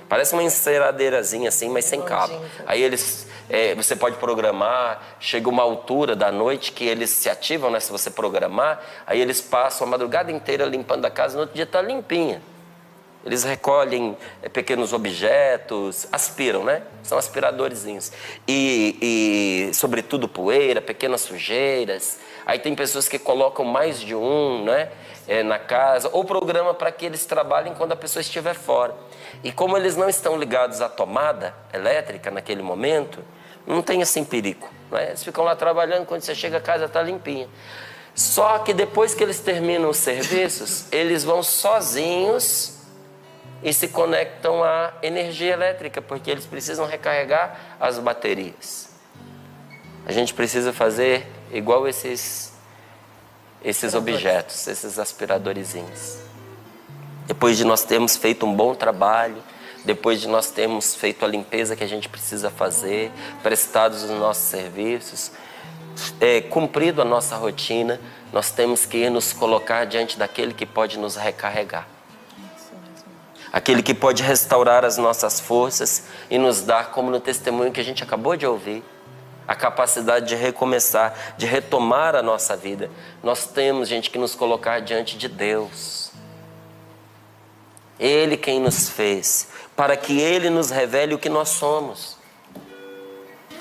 Parece 0.08 0.32
uma 0.32 0.42
enceradeirazinha 0.42 1.48
assim, 1.48 1.68
mas 1.68 1.84
sem 1.84 2.00
cabo. 2.00 2.40
Aí 2.66 2.82
eles, 2.82 3.26
é, 3.48 3.74
você 3.74 3.94
pode 3.94 4.16
programar, 4.16 5.02
chega 5.20 5.48
uma 5.48 5.62
altura 5.62 6.16
da 6.16 6.32
noite 6.32 6.72
que 6.72 6.84
eles 6.84 7.10
se 7.10 7.28
ativam, 7.28 7.70
né? 7.70 7.78
Se 7.80 7.92
você 7.92 8.10
programar, 8.10 8.82
aí 9.06 9.20
eles 9.20 9.40
passam 9.40 9.86
a 9.86 9.90
madrugada 9.90 10.32
inteira 10.32 10.64
limpando 10.64 11.04
a 11.04 11.10
casa, 11.10 11.34
no 11.34 11.40
outro 11.40 11.54
dia 11.54 11.64
está 11.64 11.82
limpinha. 11.82 12.40
Eles 13.24 13.44
recolhem 13.44 14.16
é, 14.42 14.48
pequenos 14.48 14.92
objetos, 14.92 16.06
aspiram, 16.12 16.64
né? 16.64 16.82
São 17.02 17.18
aspiradorzinhos. 17.18 18.12
E, 18.46 19.68
e, 19.70 19.74
sobretudo, 19.74 20.28
poeira, 20.28 20.80
pequenas 20.80 21.22
sujeiras. 21.22 22.18
Aí 22.46 22.58
tem 22.58 22.74
pessoas 22.74 23.08
que 23.08 23.18
colocam 23.18 23.64
mais 23.64 24.00
de 24.00 24.14
um, 24.14 24.64
né? 24.64 24.90
É, 25.26 25.42
na 25.42 25.58
casa, 25.58 26.08
ou 26.10 26.24
programa 26.24 26.72
para 26.72 26.90
que 26.90 27.04
eles 27.04 27.26
trabalhem 27.26 27.74
quando 27.74 27.92
a 27.92 27.96
pessoa 27.96 28.22
estiver 28.22 28.54
fora. 28.54 28.94
E 29.44 29.52
como 29.52 29.76
eles 29.76 29.94
não 29.94 30.08
estão 30.08 30.38
ligados 30.38 30.80
à 30.80 30.88
tomada 30.88 31.54
elétrica 31.70 32.30
naquele 32.30 32.62
momento, 32.62 33.22
não 33.66 33.82
tem 33.82 34.00
assim 34.00 34.24
perigo. 34.24 34.66
Né? 34.90 35.08
Eles 35.08 35.22
ficam 35.22 35.44
lá 35.44 35.54
trabalhando, 35.54 36.06
quando 36.06 36.22
você 36.22 36.34
chega 36.34 36.56
a 36.56 36.60
casa 36.62 36.86
está 36.86 37.02
limpinha. 37.02 37.46
Só 38.14 38.60
que 38.60 38.72
depois 38.72 39.14
que 39.14 39.22
eles 39.22 39.38
terminam 39.38 39.90
os 39.90 39.98
serviços, 39.98 40.90
eles 40.90 41.24
vão 41.24 41.42
sozinhos 41.42 42.77
e 43.62 43.72
se 43.72 43.88
conectam 43.88 44.62
à 44.62 44.92
energia 45.02 45.52
elétrica, 45.52 46.00
porque 46.00 46.30
eles 46.30 46.46
precisam 46.46 46.86
recarregar 46.86 47.76
as 47.80 47.98
baterias. 47.98 48.88
A 50.06 50.12
gente 50.12 50.32
precisa 50.32 50.72
fazer 50.72 51.26
igual 51.52 51.86
esses 51.86 52.56
esses 53.64 53.94
objetos, 53.94 54.66
esses 54.68 54.98
aspiradorzinhos. 54.98 56.18
Depois 57.26 57.56
de 57.56 57.64
nós 57.64 57.82
termos 57.82 58.16
feito 58.16 58.46
um 58.46 58.54
bom 58.54 58.74
trabalho, 58.74 59.42
depois 59.84 60.20
de 60.20 60.28
nós 60.28 60.50
termos 60.50 60.94
feito 60.94 61.24
a 61.24 61.28
limpeza 61.28 61.76
que 61.76 61.84
a 61.84 61.86
gente 61.86 62.08
precisa 62.08 62.50
fazer, 62.50 63.10
prestados 63.42 64.04
os 64.04 64.10
nossos 64.10 64.44
serviços, 64.44 65.32
é, 66.20 66.40
cumprido 66.40 67.02
a 67.02 67.04
nossa 67.04 67.36
rotina, 67.36 68.00
nós 68.32 68.50
temos 68.50 68.86
que 68.86 68.98
ir 68.98 69.10
nos 69.10 69.32
colocar 69.32 69.84
diante 69.84 70.18
daquele 70.18 70.54
que 70.54 70.64
pode 70.64 70.98
nos 70.98 71.16
recarregar. 71.16 71.86
Aquele 73.52 73.82
que 73.82 73.94
pode 73.94 74.22
restaurar 74.22 74.84
as 74.84 74.98
nossas 74.98 75.40
forças 75.40 76.04
e 76.30 76.38
nos 76.38 76.62
dar, 76.62 76.90
como 76.90 77.10
no 77.10 77.20
testemunho 77.20 77.72
que 77.72 77.80
a 77.80 77.84
gente 77.84 78.02
acabou 78.02 78.36
de 78.36 78.46
ouvir, 78.46 78.84
a 79.46 79.54
capacidade 79.54 80.26
de 80.26 80.34
recomeçar, 80.34 81.34
de 81.38 81.46
retomar 81.46 82.14
a 82.14 82.22
nossa 82.22 82.54
vida. 82.54 82.90
Nós 83.22 83.46
temos, 83.46 83.88
gente, 83.88 84.10
que 84.10 84.18
nos 84.18 84.34
colocar 84.34 84.80
diante 84.80 85.16
de 85.16 85.26
Deus. 85.26 86.12
Ele 87.98 88.36
quem 88.36 88.60
nos 88.60 88.90
fez, 88.90 89.48
para 89.74 89.96
que 89.96 90.20
Ele 90.20 90.50
nos 90.50 90.70
revele 90.70 91.14
o 91.14 91.18
que 91.18 91.30
nós 91.30 91.48
somos. 91.48 92.18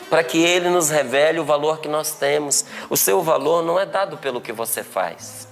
Para 0.10 0.24
que 0.24 0.38
Ele 0.44 0.70
nos 0.70 0.90
revele 0.90 1.40
o 1.40 1.46
valor 1.46 1.80
que 1.80 1.88
nós 1.88 2.12
temos. 2.12 2.66
O 2.90 2.98
seu 2.98 3.22
valor 3.22 3.64
não 3.64 3.80
é 3.80 3.86
dado 3.86 4.18
pelo 4.18 4.42
que 4.42 4.52
você 4.52 4.84
faz. 4.84 5.47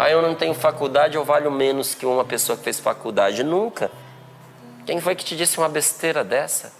Ah, 0.00 0.08
eu 0.08 0.22
não 0.22 0.32
tenho 0.32 0.54
faculdade, 0.54 1.16
eu 1.16 1.24
valho 1.24 1.50
menos 1.50 1.92
que 1.92 2.06
uma 2.06 2.24
pessoa 2.24 2.56
que 2.56 2.62
fez 2.62 2.78
faculdade. 2.78 3.42
Nunca. 3.42 3.90
Quem 4.86 5.00
foi 5.00 5.16
que 5.16 5.24
te 5.24 5.36
disse 5.36 5.58
uma 5.58 5.68
besteira 5.68 6.22
dessa? 6.22 6.72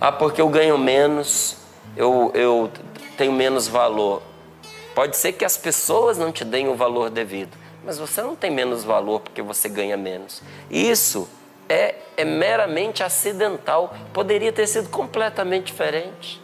Ah, 0.00 0.10
porque 0.10 0.40
eu 0.40 0.48
ganho 0.48 0.76
menos, 0.76 1.56
eu, 1.96 2.32
eu 2.34 2.68
tenho 3.16 3.30
menos 3.30 3.68
valor. 3.68 4.22
Pode 4.92 5.16
ser 5.16 5.34
que 5.34 5.44
as 5.44 5.56
pessoas 5.56 6.18
não 6.18 6.32
te 6.32 6.44
deem 6.44 6.66
o 6.66 6.74
valor 6.74 7.10
devido, 7.10 7.56
mas 7.84 7.96
você 7.96 8.22
não 8.22 8.34
tem 8.34 8.50
menos 8.50 8.82
valor 8.82 9.20
porque 9.20 9.40
você 9.40 9.68
ganha 9.68 9.96
menos. 9.96 10.42
Isso 10.68 11.28
é, 11.68 11.94
é 12.16 12.24
meramente 12.24 13.04
acidental, 13.04 13.94
poderia 14.12 14.52
ter 14.52 14.66
sido 14.66 14.88
completamente 14.88 15.66
diferente. 15.66 16.42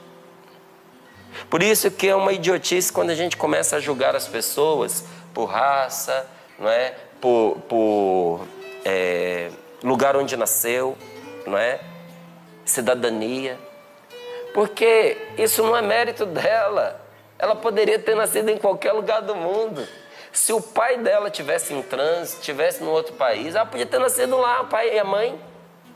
Por 1.51 1.61
isso 1.61 1.90
que 1.90 2.07
é 2.07 2.14
uma 2.14 2.33
idiotice 2.33 2.92
quando 2.92 3.11
a 3.11 3.16
gente 3.16 3.37
começa 3.37 3.75
a 3.75 3.81
julgar 3.81 4.14
as 4.14 4.29
pessoas 4.29 5.05
por 5.35 5.47
raça, 5.47 6.27
não 6.59 6.70
é? 6.70 6.94
por, 7.20 7.57
por 7.68 8.47
é, 8.85 9.51
lugar 9.83 10.14
onde 10.14 10.37
nasceu, 10.37 10.97
não 11.47 11.57
é? 11.57 11.81
cidadania, 12.66 13.59
porque 14.53 15.16
isso 15.38 15.62
não 15.62 15.77
é 15.77 15.83
mérito 15.83 16.27
dela. 16.27 17.01
Ela 17.38 17.57
poderia 17.57 17.99
ter 17.99 18.14
nascido 18.14 18.51
em 18.51 18.59
qualquer 18.59 18.92
lugar 18.92 19.23
do 19.23 19.35
mundo. 19.35 19.87
Se 20.33 20.53
o 20.53 20.61
pai 20.61 20.99
dela 20.99 21.31
tivesse 21.31 21.73
em 21.73 21.83
trânsito, 21.83 22.42
tivesse 22.42 22.83
no 22.83 22.90
outro 22.90 23.14
país, 23.14 23.55
ela 23.55 23.66
podia 23.66 23.87
ter 23.87 23.99
nascido 23.99 24.37
lá, 24.37 24.62
o 24.62 24.66
pai 24.66 24.94
e 24.94 24.99
a 24.99 25.05
mãe. 25.05 25.38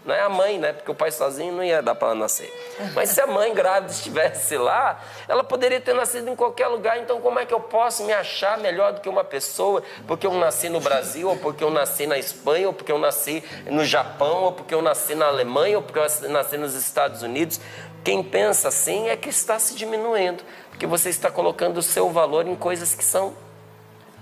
Não 0.04 0.14
é 0.14 0.20
a 0.22 0.28
mãe, 0.28 0.58
né? 0.58 0.72
Porque 0.72 0.90
o 0.90 0.94
pai 0.94 1.10
sozinho 1.10 1.52
não 1.52 1.62
ia 1.62 1.82
dar 1.82 1.94
para 1.94 2.14
nascer. 2.14 2.50
Mas 2.94 3.10
se 3.10 3.20
a 3.20 3.26
mãe 3.26 3.52
grávida 3.52 3.92
estivesse 3.92 4.56
lá, 4.56 5.02
ela 5.28 5.44
poderia 5.44 5.80
ter 5.80 5.94
nascido 5.94 6.30
em 6.30 6.36
qualquer 6.36 6.68
lugar. 6.68 6.98
Então, 6.98 7.20
como 7.20 7.38
é 7.38 7.44
que 7.44 7.52
eu 7.52 7.60
posso 7.60 8.04
me 8.04 8.12
achar 8.12 8.56
melhor 8.58 8.94
do 8.94 9.00
que 9.00 9.08
uma 9.08 9.24
pessoa 9.24 9.82
porque 10.06 10.26
eu 10.26 10.32
nasci 10.32 10.68
no 10.68 10.80
Brasil, 10.80 11.28
ou 11.28 11.36
porque 11.36 11.62
eu 11.62 11.70
nasci 11.70 12.06
na 12.06 12.16
Espanha, 12.16 12.68
ou 12.68 12.72
porque 12.72 12.90
eu 12.90 12.98
nasci 12.98 13.44
no 13.66 13.84
Japão, 13.84 14.44
ou 14.44 14.52
porque 14.52 14.74
eu 14.74 14.80
nasci 14.80 15.14
na 15.14 15.26
Alemanha, 15.26 15.76
ou 15.76 15.82
porque 15.82 15.98
eu 15.98 16.30
nasci 16.30 16.56
nos 16.56 16.74
Estados 16.74 17.22
Unidos? 17.22 17.60
Quem 18.02 18.22
pensa 18.22 18.68
assim 18.68 19.08
é 19.08 19.16
que 19.16 19.28
está 19.28 19.58
se 19.58 19.74
diminuindo, 19.74 20.42
porque 20.70 20.86
você 20.86 21.10
está 21.10 21.30
colocando 21.30 21.78
o 21.78 21.82
seu 21.82 22.08
valor 22.10 22.46
em 22.46 22.56
coisas 22.56 22.94
que 22.94 23.04
são 23.04 23.34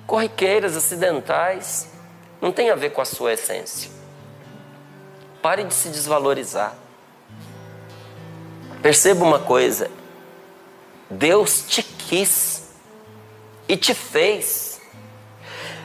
corriqueiras, 0.06 0.76
acidentais, 0.76 1.88
não 2.40 2.50
tem 2.50 2.70
a 2.70 2.74
ver 2.74 2.90
com 2.90 3.00
a 3.00 3.04
sua 3.04 3.34
essência. 3.34 3.95
Pare 5.46 5.62
de 5.62 5.74
se 5.74 5.90
desvalorizar. 5.90 6.74
Perceba 8.82 9.24
uma 9.24 9.38
coisa: 9.38 9.88
Deus 11.08 11.64
te 11.68 11.84
quis 11.84 12.64
e 13.68 13.76
te 13.76 13.94
fez. 13.94 14.80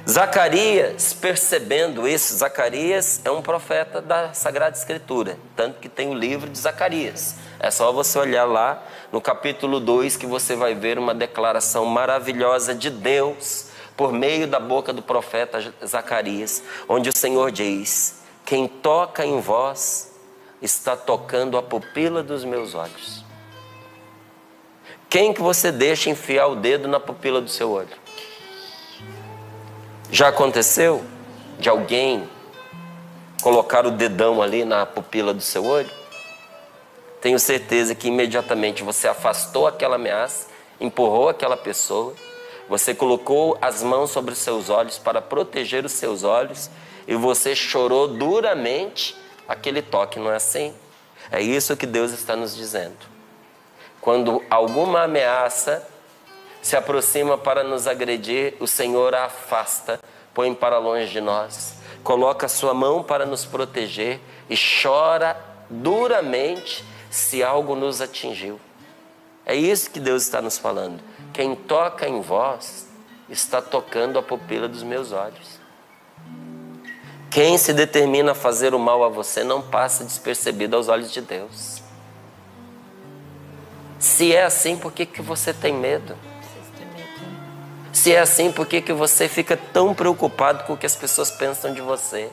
Zacarias, 0.09 1.13
percebendo 1.13 2.07
isso, 2.07 2.35
Zacarias 2.35 3.21
é 3.23 3.29
um 3.29 3.43
profeta 3.43 4.01
da 4.01 4.33
Sagrada 4.33 4.75
Escritura, 4.75 5.37
tanto 5.55 5.79
que 5.79 5.87
tem 5.87 6.09
o 6.09 6.15
livro 6.15 6.49
de 6.49 6.57
Zacarias. 6.57 7.35
É 7.59 7.69
só 7.69 7.91
você 7.91 8.17
olhar 8.17 8.45
lá 8.45 8.83
no 9.11 9.21
capítulo 9.21 9.79
2 9.79 10.17
que 10.17 10.25
você 10.25 10.55
vai 10.55 10.73
ver 10.73 10.97
uma 10.97 11.13
declaração 11.13 11.85
maravilhosa 11.85 12.73
de 12.73 12.89
Deus 12.89 13.67
por 13.95 14.11
meio 14.11 14.47
da 14.47 14.59
boca 14.59 14.91
do 14.91 15.03
profeta 15.03 15.71
Zacarias, 15.85 16.63
onde 16.89 17.09
o 17.09 17.15
Senhor 17.15 17.51
diz: 17.51 18.20
quem 18.45 18.67
toca 18.67 19.25
em 19.25 19.39
vós 19.39 20.11
está 20.61 20.95
tocando 20.95 21.57
a 21.57 21.63
pupila 21.63 22.21
dos 22.21 22.43
meus 22.43 22.75
olhos. 22.75 23.23
Quem 25.09 25.33
que 25.33 25.41
você 25.41 25.71
deixa 25.71 26.09
enfiar 26.09 26.47
o 26.47 26.55
dedo 26.55 26.87
na 26.87 26.99
pupila 26.99 27.41
do 27.41 27.49
seu 27.49 27.71
olho? 27.71 27.89
Já 30.11 30.27
aconteceu 30.27 31.03
de 31.59 31.69
alguém 31.69 32.29
colocar 33.41 33.85
o 33.85 33.91
dedão 33.91 34.41
ali 34.41 34.63
na 34.63 34.85
pupila 34.85 35.33
do 35.33 35.41
seu 35.41 35.65
olho? 35.65 35.89
Tenho 37.19 37.39
certeza 37.39 37.93
que 37.93 38.07
imediatamente 38.07 38.83
você 38.83 39.07
afastou 39.07 39.67
aquela 39.67 39.95
ameaça, 39.95 40.47
empurrou 40.79 41.29
aquela 41.29 41.55
pessoa, 41.55 42.15
você 42.71 42.95
colocou 42.95 43.57
as 43.61 43.83
mãos 43.83 44.11
sobre 44.11 44.31
os 44.31 44.37
seus 44.37 44.69
olhos 44.69 44.97
para 44.97 45.21
proteger 45.21 45.83
os 45.83 45.91
seus 45.91 46.23
olhos 46.23 46.69
e 47.05 47.13
você 47.15 47.53
chorou 47.53 48.07
duramente, 48.07 49.13
aquele 49.45 49.81
toque 49.81 50.17
não 50.17 50.31
é 50.31 50.37
assim. 50.37 50.73
É 51.29 51.41
isso 51.41 51.75
que 51.75 51.85
Deus 51.85 52.13
está 52.13 52.33
nos 52.33 52.55
dizendo. 52.55 52.95
Quando 53.99 54.41
alguma 54.49 55.03
ameaça 55.03 55.85
se 56.61 56.77
aproxima 56.77 57.37
para 57.37 57.61
nos 57.61 57.87
agredir, 57.87 58.53
o 58.57 58.65
Senhor 58.65 59.13
a 59.13 59.25
afasta, 59.25 59.99
põe 60.33 60.55
para 60.55 60.77
longe 60.77 61.11
de 61.11 61.19
nós, 61.19 61.73
coloca 62.05 62.45
a 62.45 62.49
sua 62.49 62.73
mão 62.73 63.03
para 63.03 63.25
nos 63.25 63.43
proteger 63.43 64.21
e 64.49 64.55
chora 64.81 65.35
duramente 65.69 66.85
se 67.09 67.43
algo 67.43 67.75
nos 67.75 67.99
atingiu. 67.99 68.61
É 69.45 69.53
isso 69.53 69.91
que 69.91 69.99
Deus 69.99 70.23
está 70.23 70.41
nos 70.41 70.57
falando. 70.57 71.10
Quem 71.33 71.55
toca 71.55 72.07
em 72.07 72.21
vós 72.21 72.87
está 73.29 73.61
tocando 73.61 74.19
a 74.19 74.23
pupila 74.23 74.67
dos 74.67 74.83
meus 74.83 75.11
olhos. 75.11 75.59
Quem 77.29 77.57
se 77.57 77.73
determina 77.73 78.33
a 78.33 78.35
fazer 78.35 78.73
o 78.73 78.79
mal 78.79 79.03
a 79.03 79.09
você 79.09 79.43
não 79.43 79.61
passa 79.61 80.03
despercebido 80.03 80.75
aos 80.75 80.89
olhos 80.89 81.11
de 81.11 81.21
Deus. 81.21 81.81
Se 83.97 84.35
é 84.35 84.43
assim, 84.43 84.75
por 84.75 84.91
que, 84.91 85.05
que 85.05 85.21
você 85.21 85.53
tem 85.53 85.73
medo? 85.73 86.17
Se 87.93 88.13
é 88.13 88.19
assim, 88.19 88.51
por 88.51 88.65
que, 88.65 88.81
que 88.81 88.91
você 88.91 89.29
fica 89.29 89.55
tão 89.55 89.93
preocupado 89.93 90.63
com 90.65 90.73
o 90.73 90.77
que 90.77 90.85
as 90.85 90.95
pessoas 90.95 91.31
pensam 91.31 91.73
de 91.73 91.81
você? 91.81 92.29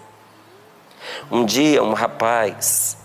Um 1.30 1.44
dia, 1.44 1.82
um 1.82 1.92
rapaz 1.92 2.96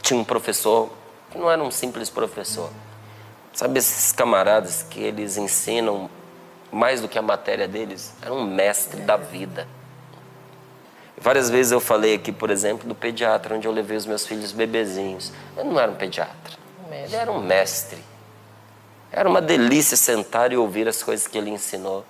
tinha 0.00 0.20
um 0.20 0.24
professor 0.24 0.90
que 1.30 1.38
não 1.38 1.50
era 1.50 1.62
um 1.62 1.70
simples 1.70 2.10
professor. 2.10 2.70
Sabe 3.54 3.78
esses 3.78 4.10
camaradas 4.10 4.82
que 4.82 5.00
eles 5.00 5.36
ensinam 5.36 6.10
mais 6.72 7.00
do 7.00 7.08
que 7.08 7.16
a 7.16 7.22
matéria 7.22 7.68
deles? 7.68 8.12
Era 8.20 8.34
um 8.34 8.44
mestre 8.44 9.00
da 9.02 9.16
vida. 9.16 9.68
Várias 11.16 11.48
vezes 11.48 11.70
eu 11.70 11.78
falei 11.78 12.16
aqui, 12.16 12.32
por 12.32 12.50
exemplo, 12.50 12.88
do 12.88 12.96
pediatra, 12.96 13.54
onde 13.54 13.68
eu 13.68 13.72
levei 13.72 13.96
os 13.96 14.06
meus 14.06 14.26
filhos 14.26 14.50
bebezinhos. 14.50 15.32
Ele 15.56 15.68
não 15.68 15.78
era 15.78 15.90
um 15.90 15.94
pediatra, 15.94 16.58
ele 16.90 17.14
era 17.14 17.30
um 17.30 17.40
mestre. 17.40 18.02
Era 19.12 19.28
uma 19.28 19.40
delícia 19.40 19.96
sentar 19.96 20.52
e 20.52 20.56
ouvir 20.56 20.88
as 20.88 21.00
coisas 21.00 21.28
que 21.28 21.38
ele 21.38 21.50
ensinou. 21.50 22.04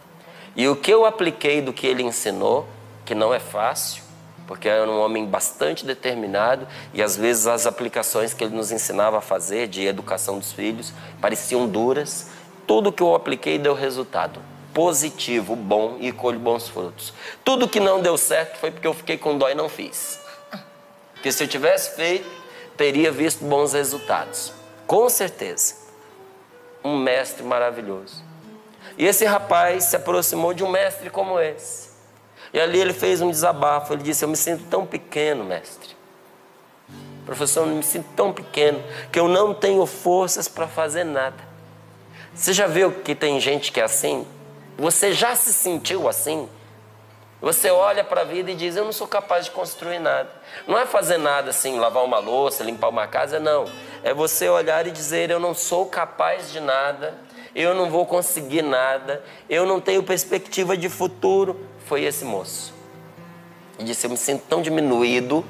E 0.57 0.67
o 0.67 0.75
que 0.75 0.91
eu 0.91 1.05
apliquei 1.05 1.61
do 1.61 1.75
que 1.75 1.87
ele 1.87 2.03
ensinou, 2.03 2.67
que 3.05 3.15
não 3.15 3.35
é 3.35 3.39
fácil, 3.39 4.03
porque 4.47 4.69
era 4.69 4.89
um 4.91 5.01
homem 5.01 5.27
bastante 5.27 5.85
determinado 5.85 6.67
e 6.93 7.03
às 7.03 7.17
vezes 7.17 7.47
as 7.47 7.67
aplicações 7.67 8.35
que 8.35 8.45
ele 8.45 8.55
nos 8.55 8.71
ensinava 8.71 9.19
a 9.19 9.21
fazer 9.21 9.69
de 9.69 9.87
educação 9.87 10.39
dos 10.39 10.53
filhos 10.53 10.93
pareciam 11.21 11.69
duras. 11.69 12.29
Tudo 12.67 12.93
que 12.93 13.03
eu 13.03 13.15
apliquei 13.15 13.59
deu 13.59 13.75
resultado 13.75 14.41
positivo, 14.75 15.55
bom 15.55 15.97
e 16.01 16.11
colhe 16.11 16.37
bons 16.37 16.69
frutos. 16.69 17.15
Tudo 17.45 17.69
que 17.69 17.79
não 17.79 18.03
deu 18.03 18.19
certo 18.19 18.59
foi 18.59 18.73
porque 18.73 18.87
eu 18.87 18.93
fiquei 18.93 19.17
com 19.17 19.39
dó 19.39 19.49
e 19.49 19.55
não 19.55 19.69
fiz. 19.69 20.19
Porque 21.15 21.31
se 21.31 21.45
eu 21.45 21.49
tivesse 21.49 21.95
feito, 21.95 22.29
teria 22.77 23.13
visto 23.13 23.45
bons 23.45 23.73
resultados. 23.73 24.53
Com 24.87 25.09
certeza. 25.09 25.77
Um 26.83 26.99
mestre 26.99 27.45
maravilhoso. 27.45 28.23
E 28.99 29.07
esse 29.07 29.25
rapaz 29.25 29.85
se 29.85 29.97
aproximou 29.97 30.53
de 30.53 30.63
um 30.63 30.69
mestre 30.69 31.09
como 31.09 31.39
esse. 31.41 31.94
E 32.55 32.61
ali 32.61 32.81
ele 32.81 32.93
fez 32.93 33.21
um 33.21 33.31
desabafo. 33.31 33.93
Ele 33.93 34.05
disse: 34.05 34.25
Eu 34.25 34.29
me 34.29 34.37
sinto 34.37 34.65
tão 34.71 34.87
pequeno, 34.87 35.45
mestre. 35.45 35.95
Professor, 37.27 37.67
eu 37.67 37.75
me 37.75 37.83
sinto 37.83 38.07
tão 38.15 38.33
pequeno 38.33 38.81
que 39.11 39.19
eu 39.19 39.27
não 39.27 39.53
tenho 39.53 39.85
forças 39.85 40.47
para 40.47 40.69
fazer 40.69 41.03
nada. 41.03 41.37
Você 42.33 42.53
já 42.53 42.67
viu 42.69 42.93
que 42.93 43.15
tem 43.15 43.41
gente 43.41 43.73
que 43.73 43.81
é 43.81 43.85
assim? 43.85 44.25
Você 44.79 45.13
já 45.13 45.35
se 45.35 45.53
sentiu 45.53 46.09
assim? 46.09 46.49
Você 47.41 47.71
olha 47.71 48.05
para 48.05 48.21
a 48.21 48.25
vida 48.25 48.53
e 48.53 48.55
diz: 48.55 48.77
Eu 48.77 48.85
não 48.85 48.93
sou 48.93 49.09
capaz 49.09 49.47
de 49.47 49.51
construir 49.51 49.99
nada. 49.99 50.31
Não 50.67 50.79
é 50.79 50.87
fazer 50.87 51.19
nada 51.19 51.51
assim, 51.51 51.79
lavar 51.79 52.05
uma 52.05 52.19
louça, 52.19 52.63
limpar 52.63 52.89
uma 52.89 53.09
casa, 53.09 53.41
não. 53.41 53.65
É 54.05 54.15
você 54.15 54.49
olhar 54.49 54.87
e 54.87 54.93
dizer: 54.93 55.29
Eu 55.29 55.41
não 55.41 55.55
sou 55.55 55.87
capaz 55.87 56.53
de 56.53 56.61
nada, 56.61 57.15
eu 57.55 57.75
não 57.75 57.91
vou 57.91 58.07
conseguir 58.07 58.63
nada, 58.63 59.25
eu 59.49 59.67
não 59.67 59.81
tenho 59.81 60.03
perspectiva 60.03 60.77
de 60.77 60.89
futuro. 60.89 61.69
Foi 61.87 62.03
esse 62.03 62.25
moço. 62.25 62.73
E 63.79 63.85
disse: 63.85 64.07
Eu 64.07 64.11
me 64.11 64.17
sinto 64.17 64.45
tão 64.49 64.63
diminuído 64.63 65.45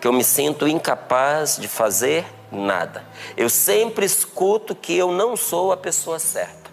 que 0.00 0.06
eu 0.06 0.12
me 0.12 0.24
sinto 0.24 0.68
incapaz 0.68 1.56
de 1.56 1.68
fazer 1.68 2.26
nada. 2.52 3.04
Eu 3.36 3.48
sempre 3.48 4.04
escuto 4.04 4.74
que 4.74 4.96
eu 4.96 5.10
não 5.10 5.36
sou 5.36 5.72
a 5.72 5.76
pessoa 5.76 6.18
certa. 6.18 6.70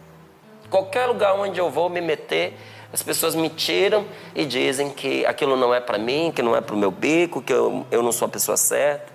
Qualquer 0.70 1.06
lugar 1.06 1.34
onde 1.36 1.60
eu 1.60 1.70
vou 1.70 1.90
me 1.90 2.02
meter, 2.02 2.58
as 2.94 3.02
pessoas 3.02 3.36
me 3.36 3.50
tiram 3.50 4.06
e 4.36 4.46
dizem 4.46 4.90
que 4.90 5.26
aquilo 5.26 5.56
não 5.56 5.74
é 5.74 5.80
para 5.80 5.98
mim, 5.98 6.32
que 6.34 6.42
não 6.42 6.56
é 6.56 6.62
para 6.62 6.76
o 6.76 6.78
meu 6.78 6.92
bico, 6.92 7.42
que 7.42 7.54
eu, 7.54 7.86
eu 7.90 8.04
não 8.04 8.12
sou 8.12 8.26
a 8.26 8.30
pessoa 8.30 8.58
certa. 8.58 9.12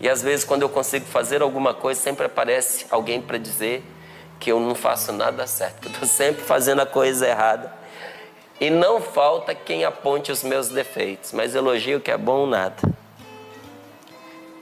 E 0.00 0.08
às 0.08 0.22
vezes, 0.22 0.44
quando 0.44 0.62
eu 0.62 0.68
consigo 0.68 1.06
fazer 1.06 1.42
alguma 1.42 1.74
coisa, 1.74 2.00
sempre 2.00 2.26
aparece 2.26 2.86
alguém 2.90 3.20
para 3.20 3.38
dizer 3.38 3.84
que 4.38 4.50
eu 4.50 4.60
não 4.60 4.74
faço 4.74 5.12
nada 5.12 5.46
certo, 5.46 5.80
que 5.80 5.86
eu 5.88 5.92
estou 5.92 6.08
sempre 6.08 6.42
fazendo 6.42 6.80
a 6.80 6.86
coisa 6.86 7.26
errada. 7.26 7.77
E 8.60 8.70
não 8.70 9.00
falta 9.00 9.54
quem 9.54 9.84
aponte 9.84 10.32
os 10.32 10.42
meus 10.42 10.68
defeitos, 10.68 11.32
mas 11.32 11.54
elogio 11.54 12.00
que 12.00 12.10
é 12.10 12.18
bom 12.18 12.46
nada. 12.46 12.76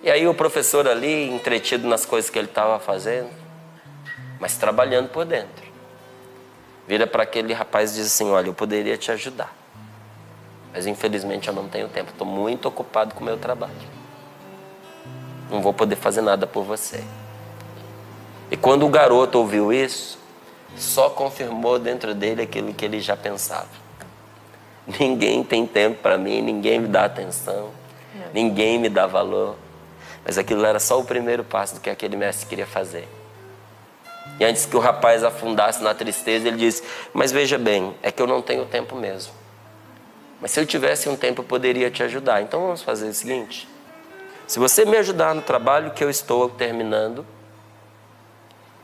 E 0.03 0.11
aí 0.11 0.27
o 0.29 0.35
professor 0.35 0.87
ali, 0.87 1.31
entretido 1.31 1.89
nas 1.89 2.05
coisas 2.05 2.31
que 2.31 2.39
ele 2.39 2.47
estava 2.47 2.79
fazendo, 2.79 3.31
mas 4.39 4.57
trabalhando 4.57 5.09
por 5.09 5.25
dentro 5.25 5.67
vira 6.87 7.07
para 7.07 7.23
aquele 7.25 7.53
rapaz 7.53 7.93
e 7.93 7.95
diz 7.97 8.07
assim: 8.07 8.31
Olha, 8.31 8.49
eu 8.49 8.55
poderia 8.55 8.97
te 8.97 9.11
ajudar, 9.11 9.53
mas 10.73 10.87
infelizmente 10.87 11.49
eu 11.49 11.55
não 11.55 11.69
tenho 11.69 11.89
tempo, 11.89 12.11
estou 12.11 12.27
muito 12.27 12.69
ocupado 12.69 13.15
com 13.15 13.23
o 13.23 13.25
meu 13.25 13.37
trabalho. 13.37 13.97
Não 15.51 15.61
vou 15.61 15.73
poder 15.73 15.97
fazer 15.97 16.23
nada 16.23 16.47
por 16.47 16.65
você. 16.65 17.03
E 18.51 18.57
quando 18.57 18.87
o 18.87 18.89
garoto 18.89 19.39
ouviu 19.39 19.73
isso, 19.73 20.19
só 20.77 21.11
confirmou 21.11 21.79
dentro 21.79 22.15
dele 22.15 22.43
aquilo 22.43 22.73
que 22.75 22.85
ele 22.85 23.01
já 23.01 23.17
pensava. 23.17 23.86
Ninguém 25.01 25.43
tem 25.43 25.67
tempo 25.67 26.01
para 26.01 26.17
mim, 26.17 26.41
ninguém 26.41 26.79
me 26.79 26.87
dá 26.87 27.07
atenção, 27.07 27.71
ninguém 28.33 28.79
me 28.79 28.89
dá 28.89 29.07
valor. 29.07 29.57
Mas 30.25 30.39
aquilo 30.39 30.65
era 30.65 30.79
só 30.79 31.01
o 31.01 31.05
primeiro 31.05 31.43
passo 31.43 31.75
do 31.75 31.81
que 31.81 31.91
aquele 31.91 32.17
mestre 32.17 32.47
queria 32.47 32.67
fazer. 32.67 33.09
E 34.39 34.45
antes 34.45 34.67
que 34.67 34.77
o 34.77 34.81
rapaz 34.81 35.25
afundasse 35.25 35.83
na 35.83 35.95
tristeza, 35.95 36.49
ele 36.49 36.57
disse: 36.57 36.83
Mas 37.13 37.33
veja 37.33 37.59
bem, 37.59 37.95
é 38.03 38.13
que 38.13 38.21
eu 38.21 38.27
não 38.27 38.43
tenho 38.43 38.65
tempo 38.67 38.95
mesmo. 38.95 39.33
Mas 40.41 40.51
se 40.51 40.61
eu 40.61 40.67
tivesse 40.67 41.09
um 41.09 41.17
tempo, 41.17 41.41
eu 41.41 41.45
poderia 41.45 41.91
te 41.91 42.03
ajudar. 42.03 42.43
Então 42.43 42.61
vamos 42.61 42.83
fazer 42.83 43.09
o 43.09 43.15
seguinte: 43.15 43.69
se 44.47 44.59
você 44.59 44.85
me 44.85 44.97
ajudar 44.97 45.35
no 45.35 45.43
trabalho 45.43 45.93
que 45.93 46.05
eu 46.05 46.11
estou 46.11 46.49
terminando, 46.49 47.27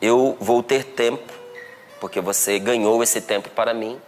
eu 0.00 0.36
vou 0.40 0.62
ter 0.62 0.84
tempo, 0.84 1.32
porque 2.00 2.20
você 2.20 2.58
ganhou 2.58 3.02
esse 3.02 3.20
tempo 3.20 3.50
para 3.50 3.74
mim, 3.74 4.00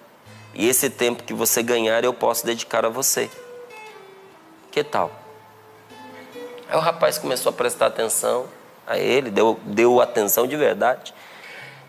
e 0.54 0.68
esse 0.68 0.88
tempo 0.88 1.22
que 1.22 1.34
você 1.34 1.62
ganhar 1.62 2.04
eu 2.04 2.14
posso 2.14 2.46
dedicar 2.46 2.84
a 2.84 2.88
você. 2.88 3.30
Que 4.70 4.84
tal? 4.84 5.10
Aí 6.68 6.76
o 6.76 6.80
rapaz 6.80 7.18
começou 7.18 7.50
a 7.50 7.52
prestar 7.52 7.86
atenção 7.86 8.46
a 8.86 8.98
ele, 8.98 9.30
deu, 9.30 9.58
deu 9.64 10.00
atenção 10.00 10.46
de 10.46 10.56
verdade. 10.56 11.14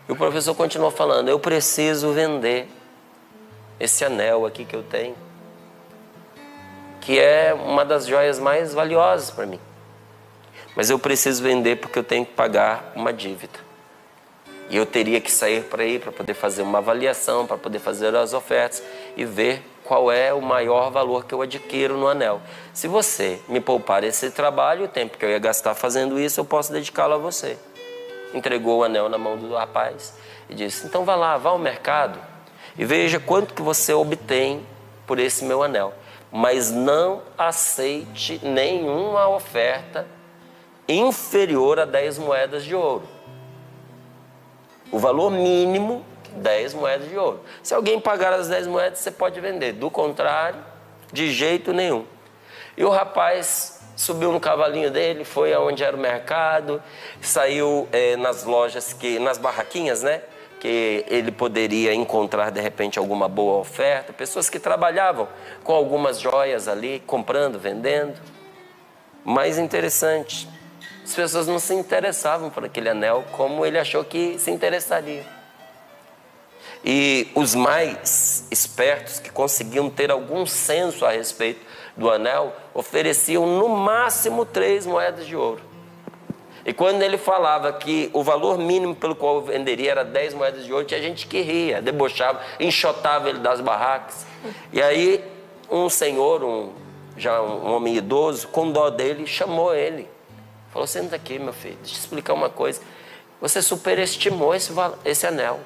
E 0.08 0.12
o 0.12 0.16
professor 0.16 0.54
continuou 0.54 0.90
falando: 0.90 1.28
Eu 1.28 1.38
preciso 1.38 2.12
vender 2.12 2.68
esse 3.78 4.04
anel 4.04 4.46
aqui 4.46 4.64
que 4.64 4.74
eu 4.74 4.82
tenho, 4.82 5.16
que 7.00 7.18
é 7.18 7.54
uma 7.54 7.84
das 7.84 8.06
joias 8.06 8.38
mais 8.38 8.72
valiosas 8.72 9.30
para 9.30 9.46
mim. 9.46 9.60
Mas 10.74 10.90
eu 10.90 10.98
preciso 10.98 11.42
vender 11.42 11.76
porque 11.76 11.98
eu 11.98 12.04
tenho 12.04 12.24
que 12.24 12.32
pagar 12.32 12.92
uma 12.94 13.12
dívida. 13.12 13.65
E 14.68 14.76
eu 14.76 14.84
teria 14.84 15.20
que 15.20 15.30
sair 15.30 15.64
para 15.64 15.82
aí 15.82 15.98
para 15.98 16.10
poder 16.10 16.34
fazer 16.34 16.62
uma 16.62 16.78
avaliação, 16.78 17.46
para 17.46 17.56
poder 17.56 17.78
fazer 17.78 18.14
as 18.16 18.32
ofertas 18.32 18.82
e 19.16 19.24
ver 19.24 19.62
qual 19.84 20.10
é 20.10 20.34
o 20.34 20.42
maior 20.42 20.90
valor 20.90 21.24
que 21.24 21.32
eu 21.32 21.40
adquiro 21.40 21.96
no 21.96 22.08
anel. 22.08 22.40
Se 22.74 22.88
você 22.88 23.40
me 23.48 23.60
poupar 23.60 24.02
esse 24.02 24.30
trabalho, 24.32 24.86
o 24.86 24.88
tempo 24.88 25.16
que 25.16 25.24
eu 25.24 25.30
ia 25.30 25.38
gastar 25.38 25.74
fazendo 25.74 26.18
isso, 26.18 26.40
eu 26.40 26.44
posso 26.44 26.72
dedicá-lo 26.72 27.14
a 27.14 27.18
você. 27.18 27.56
Entregou 28.34 28.80
o 28.80 28.84
anel 28.84 29.08
na 29.08 29.16
mão 29.16 29.36
do 29.36 29.54
rapaz 29.54 30.14
e 30.50 30.54
disse: 30.54 30.86
Então 30.86 31.04
vá 31.04 31.14
lá, 31.14 31.36
vá 31.36 31.50
ao 31.50 31.58
mercado 31.58 32.18
e 32.76 32.84
veja 32.84 33.20
quanto 33.20 33.54
que 33.54 33.62
você 33.62 33.92
obtém 33.92 34.66
por 35.06 35.20
esse 35.20 35.44
meu 35.44 35.62
anel. 35.62 35.94
Mas 36.32 36.72
não 36.72 37.22
aceite 37.38 38.40
nenhuma 38.42 39.28
oferta 39.28 40.06
inferior 40.88 41.78
a 41.78 41.84
10 41.84 42.18
moedas 42.18 42.64
de 42.64 42.74
ouro. 42.74 43.15
O 44.90 44.98
valor 44.98 45.30
mínimo 45.30 46.04
10 46.36 46.74
moedas 46.74 47.08
de 47.08 47.16
ouro. 47.16 47.40
Se 47.62 47.74
alguém 47.74 48.00
pagar 48.00 48.32
as 48.32 48.48
10 48.48 48.66
moedas, 48.66 48.98
você 48.98 49.10
pode 49.10 49.40
vender. 49.40 49.72
Do 49.72 49.90
contrário, 49.90 50.58
de 51.12 51.32
jeito 51.32 51.72
nenhum. 51.72 52.04
E 52.76 52.84
o 52.84 52.90
rapaz 52.90 53.80
subiu 53.96 54.30
no 54.30 54.38
cavalinho 54.38 54.90
dele, 54.90 55.24
foi 55.24 55.54
aonde 55.54 55.82
era 55.82 55.96
o 55.96 55.98
mercado, 55.98 56.82
saiu 57.20 57.88
é, 57.90 58.16
nas 58.16 58.44
lojas 58.44 58.92
que, 58.92 59.18
nas 59.18 59.38
barraquinhas, 59.38 60.02
né? 60.02 60.20
Que 60.60 61.04
ele 61.08 61.32
poderia 61.32 61.94
encontrar 61.94 62.50
de 62.50 62.60
repente 62.60 62.98
alguma 62.98 63.28
boa 63.28 63.58
oferta, 63.58 64.12
pessoas 64.12 64.50
que 64.50 64.58
trabalhavam 64.58 65.28
com 65.64 65.72
algumas 65.72 66.20
joias 66.20 66.68
ali, 66.68 67.02
comprando, 67.06 67.58
vendendo. 67.58 68.20
Mais 69.24 69.58
interessante, 69.58 70.48
as 71.06 71.14
pessoas 71.14 71.46
não 71.46 71.60
se 71.60 71.72
interessavam 71.72 72.50
por 72.50 72.64
aquele 72.64 72.88
anel 72.88 73.24
como 73.30 73.64
ele 73.64 73.78
achou 73.78 74.02
que 74.02 74.40
se 74.40 74.50
interessaria. 74.50 75.24
E 76.84 77.28
os 77.32 77.54
mais 77.54 78.44
espertos, 78.50 79.20
que 79.20 79.30
conseguiam 79.30 79.88
ter 79.88 80.10
algum 80.10 80.44
senso 80.44 81.06
a 81.06 81.12
respeito 81.12 81.64
do 81.96 82.10
anel, 82.10 82.52
ofereciam 82.74 83.46
no 83.46 83.68
máximo 83.68 84.44
três 84.44 84.84
moedas 84.84 85.24
de 85.26 85.36
ouro. 85.36 85.62
E 86.64 86.72
quando 86.72 87.00
ele 87.02 87.16
falava 87.16 87.72
que 87.72 88.10
o 88.12 88.24
valor 88.24 88.58
mínimo 88.58 88.96
pelo 88.96 89.14
qual 89.14 89.40
venderia 89.42 89.92
era 89.92 90.04
dez 90.04 90.34
moedas 90.34 90.64
de 90.64 90.72
ouro, 90.72 90.84
tinha 90.84 91.00
gente 91.00 91.28
que 91.28 91.40
ria, 91.40 91.80
debochava, 91.80 92.40
enxotava 92.58 93.28
ele 93.28 93.38
das 93.38 93.60
barracas. 93.60 94.26
E 94.72 94.82
aí 94.82 95.24
um 95.70 95.88
senhor, 95.88 96.42
um, 96.42 96.72
já 97.16 97.40
um 97.40 97.72
homem 97.72 97.94
idoso, 97.94 98.48
com 98.48 98.72
dó 98.72 98.90
dele, 98.90 99.24
chamou 99.24 99.72
ele. 99.72 100.15
Falou, 100.76 100.86
senta 100.86 101.16
aqui, 101.16 101.38
meu 101.38 101.54
filho, 101.54 101.74
deixa 101.76 101.94
eu 101.94 102.00
explicar 102.00 102.34
uma 102.34 102.50
coisa. 102.50 102.82
Você 103.40 103.62
superestimou 103.62 104.54
esse, 104.54 104.70
esse 105.06 105.26
anel. 105.26 105.58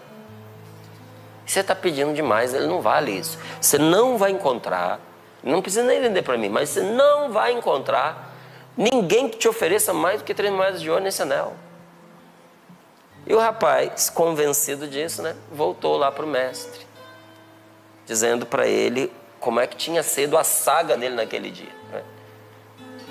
Você 1.44 1.58
está 1.58 1.74
pedindo 1.74 2.14
demais, 2.14 2.54
ele 2.54 2.68
não 2.68 2.80
vale 2.80 3.10
isso. 3.10 3.36
Você 3.60 3.76
não 3.76 4.16
vai 4.16 4.30
encontrar, 4.30 5.00
não 5.42 5.60
precisa 5.60 5.82
nem 5.82 6.00
vender 6.00 6.22
para 6.22 6.38
mim, 6.38 6.48
mas 6.48 6.68
você 6.68 6.82
não 6.82 7.32
vai 7.32 7.52
encontrar 7.52 8.32
ninguém 8.76 9.28
que 9.28 9.36
te 9.36 9.48
ofereça 9.48 9.92
mais 9.92 10.20
do 10.20 10.24
que 10.24 10.32
três 10.32 10.52
moedas 10.52 10.80
de 10.80 10.88
ouro 10.88 11.02
nesse 11.02 11.22
anel. 11.22 11.56
E 13.26 13.34
o 13.34 13.38
rapaz, 13.40 14.08
convencido 14.10 14.86
disso, 14.86 15.22
né, 15.22 15.34
voltou 15.50 15.96
lá 15.96 16.12
para 16.12 16.24
o 16.24 16.28
mestre, 16.28 16.86
dizendo 18.06 18.46
para 18.46 18.64
ele 18.68 19.12
como 19.40 19.58
é 19.58 19.66
que 19.66 19.76
tinha 19.76 20.04
sido 20.04 20.38
a 20.38 20.44
saga 20.44 20.96
dele 20.96 21.16
naquele 21.16 21.50
dia. 21.50 21.79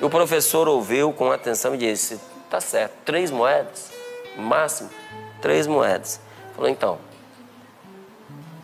E 0.01 0.05
o 0.05 0.09
professor 0.09 0.67
ouviu 0.67 1.12
com 1.13 1.31
atenção 1.31 1.75
e 1.75 1.77
disse: 1.77 2.19
Tá 2.49 2.62
certo, 2.62 2.93
três 3.05 3.31
moedas, 3.31 3.91
máximo, 4.38 4.89
três 5.41 5.67
moedas. 5.67 6.19
Falou: 6.55 6.69
Então, 6.69 6.99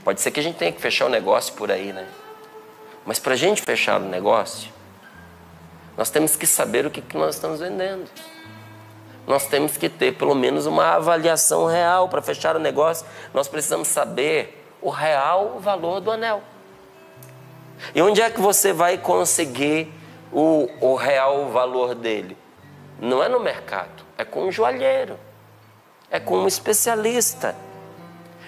Pode 0.05 0.21
ser 0.21 0.29
que 0.29 0.39
a 0.39 0.43
gente 0.43 0.57
tenha 0.57 0.71
que 0.71 0.79
fechar 0.79 1.07
o 1.07 1.09
negócio 1.09 1.51
por 1.55 1.71
aí, 1.71 1.91
né? 1.91 2.07
Mas 3.03 3.17
para 3.17 3.33
a 3.33 3.35
gente 3.35 3.63
fechar 3.63 3.99
o 3.99 4.05
negócio, 4.05 4.69
nós 5.97 6.11
temos 6.11 6.35
que 6.35 6.45
saber 6.45 6.85
o 6.85 6.91
que, 6.91 7.01
que 7.01 7.17
nós 7.17 7.33
estamos 7.33 7.59
vendendo. 7.59 8.07
Nós 9.25 9.47
temos 9.47 9.77
que 9.77 9.89
ter 9.89 10.11
pelo 10.13 10.35
menos 10.35 10.67
uma 10.67 10.93
avaliação 10.93 11.65
real 11.65 12.07
para 12.07 12.21
fechar 12.21 12.55
o 12.55 12.59
negócio. 12.59 13.03
Nós 13.33 13.47
precisamos 13.47 13.87
saber 13.87 14.63
o 14.79 14.91
real 14.91 15.59
valor 15.59 15.99
do 15.99 16.11
anel. 16.11 16.43
E 17.95 17.99
onde 17.99 18.21
é 18.21 18.29
que 18.29 18.39
você 18.39 18.71
vai 18.71 18.99
conseguir 18.99 19.91
o, 20.31 20.69
o 20.81 20.95
real 20.95 21.49
valor 21.49 21.95
dele? 21.95 22.38
Não 22.99 23.21
é 23.21 23.27
no 23.27 23.39
mercado, 23.39 24.03
é 24.17 24.23
com 24.23 24.45
um 24.45 24.51
joalheiro, 24.51 25.19
é 26.09 26.19
com 26.19 26.38
um 26.38 26.47
especialista. 26.47 27.55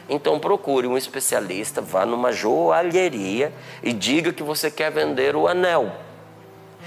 Então 0.09 0.39
procure 0.39 0.87
um 0.87 0.97
especialista, 0.97 1.81
vá 1.81 2.05
numa 2.05 2.31
joalheria 2.31 3.51
e 3.83 3.91
diga 3.91 4.31
que 4.31 4.41
você 4.41 4.71
quer 4.71 4.91
vender 4.91 5.35
o 5.35 5.47
anel. 5.47 5.91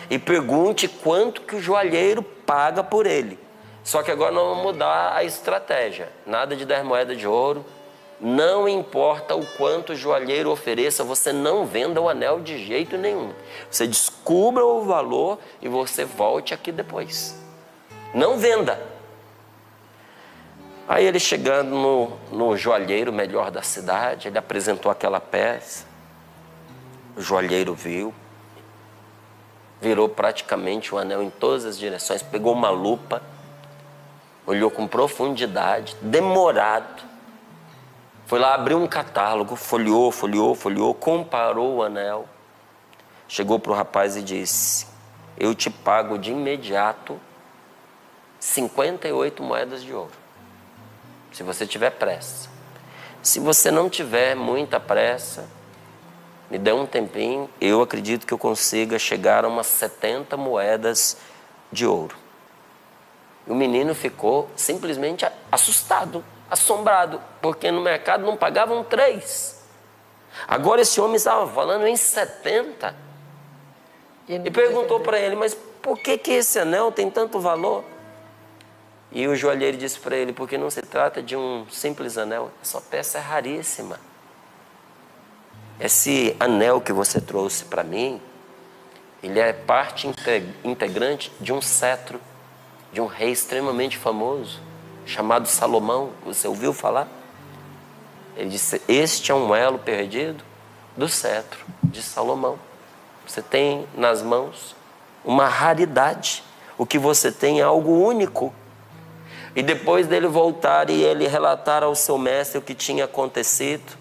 E 0.08 0.18
pergunte 0.18 0.88
quanto 0.88 1.42
que 1.42 1.56
o 1.56 1.60
joalheiro 1.60 2.22
paga 2.22 2.82
por 2.82 3.06
ele. 3.06 3.38
Só 3.84 4.02
que 4.02 4.10
agora 4.10 4.32
nós 4.32 4.44
vamos 4.44 4.62
mudar 4.62 5.14
a 5.14 5.24
estratégia. 5.24 6.08
Nada 6.26 6.56
de 6.56 6.64
dar 6.64 6.82
moeda 6.84 7.14
de 7.14 7.26
ouro. 7.26 7.64
Não 8.20 8.68
importa 8.68 9.34
o 9.34 9.46
quanto 9.56 9.92
o 9.92 9.96
joalheiro 9.96 10.50
ofereça, 10.50 11.02
você 11.02 11.32
não 11.32 11.64
venda 11.64 12.00
o 12.00 12.08
anel 12.08 12.40
de 12.40 12.62
jeito 12.62 12.98
nenhum. 12.98 13.32
Você 13.70 13.86
descubra 13.86 14.64
o 14.64 14.82
valor 14.82 15.38
e 15.62 15.68
você 15.68 16.04
volte 16.04 16.52
aqui 16.52 16.70
depois. 16.70 17.34
Não 18.12 18.38
venda. 18.38 18.78
Aí 20.86 21.06
ele 21.06 21.18
chegando 21.18 21.70
no, 21.70 22.18
no 22.30 22.56
joalheiro 22.56 23.12
melhor 23.12 23.50
da 23.50 23.62
cidade, 23.62 24.28
ele 24.28 24.36
apresentou 24.36 24.92
aquela 24.92 25.20
peça. 25.20 25.86
O 27.16 27.22
joalheiro 27.22 27.74
viu, 27.74 28.12
virou 29.80 30.08
praticamente 30.08 30.94
o 30.94 30.98
anel 30.98 31.22
em 31.22 31.30
todas 31.30 31.64
as 31.64 31.78
direções, 31.78 32.22
pegou 32.22 32.52
uma 32.52 32.70
lupa, 32.70 33.22
olhou 34.46 34.70
com 34.70 34.86
profundidade, 34.86 35.96
demorado. 36.02 37.09
Foi 38.30 38.38
lá, 38.38 38.54
abriu 38.54 38.80
um 38.80 38.86
catálogo, 38.86 39.56
folheou, 39.56 40.12
folheou, 40.12 40.54
folheou, 40.54 40.94
comparou 40.94 41.78
o 41.78 41.82
anel. 41.82 42.28
Chegou 43.26 43.58
para 43.58 43.72
o 43.72 43.74
rapaz 43.74 44.16
e 44.16 44.22
disse: 44.22 44.86
Eu 45.36 45.52
te 45.52 45.68
pago 45.68 46.16
de 46.16 46.30
imediato 46.30 47.20
58 48.38 49.42
moedas 49.42 49.82
de 49.82 49.92
ouro 49.92 50.12
se 51.32 51.42
você 51.42 51.66
tiver 51.66 51.90
pressa. 51.90 52.48
Se 53.20 53.40
você 53.40 53.68
não 53.68 53.90
tiver 53.90 54.36
muita 54.36 54.78
pressa, 54.78 55.48
me 56.48 56.56
dê 56.56 56.72
um 56.72 56.86
tempinho, 56.86 57.50
eu 57.60 57.82
acredito 57.82 58.24
que 58.24 58.32
eu 58.32 58.38
consiga 58.38 58.96
chegar 58.96 59.44
a 59.44 59.48
umas 59.48 59.66
70 59.66 60.36
moedas 60.36 61.16
de 61.72 61.84
ouro. 61.84 62.14
O 63.44 63.56
menino 63.56 63.92
ficou 63.92 64.48
simplesmente 64.54 65.26
assustado, 65.50 66.24
assombrado, 66.50 67.20
porque 67.40 67.70
no 67.70 67.80
mercado 67.80 68.24
não 68.24 68.36
pagavam 68.36 68.82
três. 68.82 69.62
Agora 70.46 70.82
esse 70.82 71.00
homem 71.00 71.16
estava 71.16 71.46
falando 71.46 71.86
em 71.86 71.96
70. 71.96 72.94
E, 74.28 74.34
e 74.34 74.50
perguntou 74.50 75.00
para 75.00 75.18
ele, 75.18 75.36
mas 75.36 75.54
por 75.54 75.98
que, 75.98 76.18
que 76.18 76.32
esse 76.32 76.58
anel 76.58 76.92
tem 76.92 77.10
tanto 77.10 77.40
valor? 77.40 77.84
E 79.12 79.26
o 79.26 79.34
joalheiro 79.34 79.76
disse 79.76 79.98
para 79.98 80.16
ele: 80.16 80.32
porque 80.32 80.56
não 80.56 80.70
se 80.70 80.82
trata 80.82 81.22
de 81.22 81.36
um 81.36 81.66
simples 81.68 82.16
anel, 82.16 82.50
essa 82.62 82.80
peça 82.80 83.18
é 83.18 83.20
raríssima. 83.20 83.98
Esse 85.78 86.36
anel 86.38 86.80
que 86.80 86.92
você 86.92 87.20
trouxe 87.20 87.64
para 87.64 87.82
mim, 87.82 88.20
ele 89.22 89.40
é 89.40 89.52
parte 89.52 90.08
integrante 90.62 91.32
de 91.40 91.52
um 91.52 91.60
cetro 91.60 92.20
de 92.92 93.00
um 93.00 93.06
rei 93.06 93.30
extremamente 93.30 93.96
famoso, 93.96 94.60
chamado 95.10 95.46
Salomão. 95.46 96.10
Você 96.24 96.46
ouviu 96.46 96.72
falar? 96.72 97.08
Ele 98.36 98.48
disse: 98.48 98.80
Este 98.88 99.32
é 99.32 99.34
um 99.34 99.54
elo 99.54 99.78
perdido 99.78 100.42
do 100.96 101.08
cetro 101.08 101.64
de 101.82 102.02
Salomão. 102.02 102.58
Você 103.26 103.42
tem 103.42 103.86
nas 103.94 104.22
mãos 104.22 104.74
uma 105.24 105.46
raridade. 105.46 106.42
O 106.78 106.86
que 106.86 106.98
você 106.98 107.30
tem 107.30 107.60
é 107.60 107.62
algo 107.62 107.92
único. 107.92 108.54
E 109.54 109.62
depois 109.62 110.06
dele 110.06 110.28
voltar 110.28 110.88
e 110.88 111.02
ele 111.02 111.26
relatar 111.26 111.82
ao 111.82 111.94
seu 111.94 112.16
mestre 112.16 112.58
o 112.58 112.62
que 112.62 112.74
tinha 112.74 113.04
acontecido, 113.04 113.98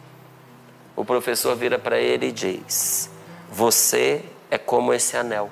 o 0.95 1.04
professor 1.04 1.56
vira 1.56 1.80
para 1.80 2.00
ele 2.00 2.28
e 2.28 2.32
diz: 2.32 3.10
Você 3.52 4.24
é 4.50 4.58
como 4.58 4.93
esse 4.93 5.17
anel. 5.17 5.50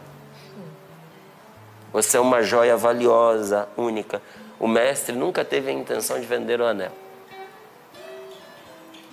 Você 1.92 2.18
é 2.18 2.20
uma 2.20 2.44
joia 2.44 2.78
valiosa, 2.78 3.68
única. 3.76 4.22
O 4.60 4.68
mestre 4.68 5.16
nunca 5.16 5.46
teve 5.46 5.70
a 5.70 5.74
intenção 5.74 6.20
de 6.20 6.26
vender 6.26 6.60
o 6.60 6.66
anel. 6.66 6.92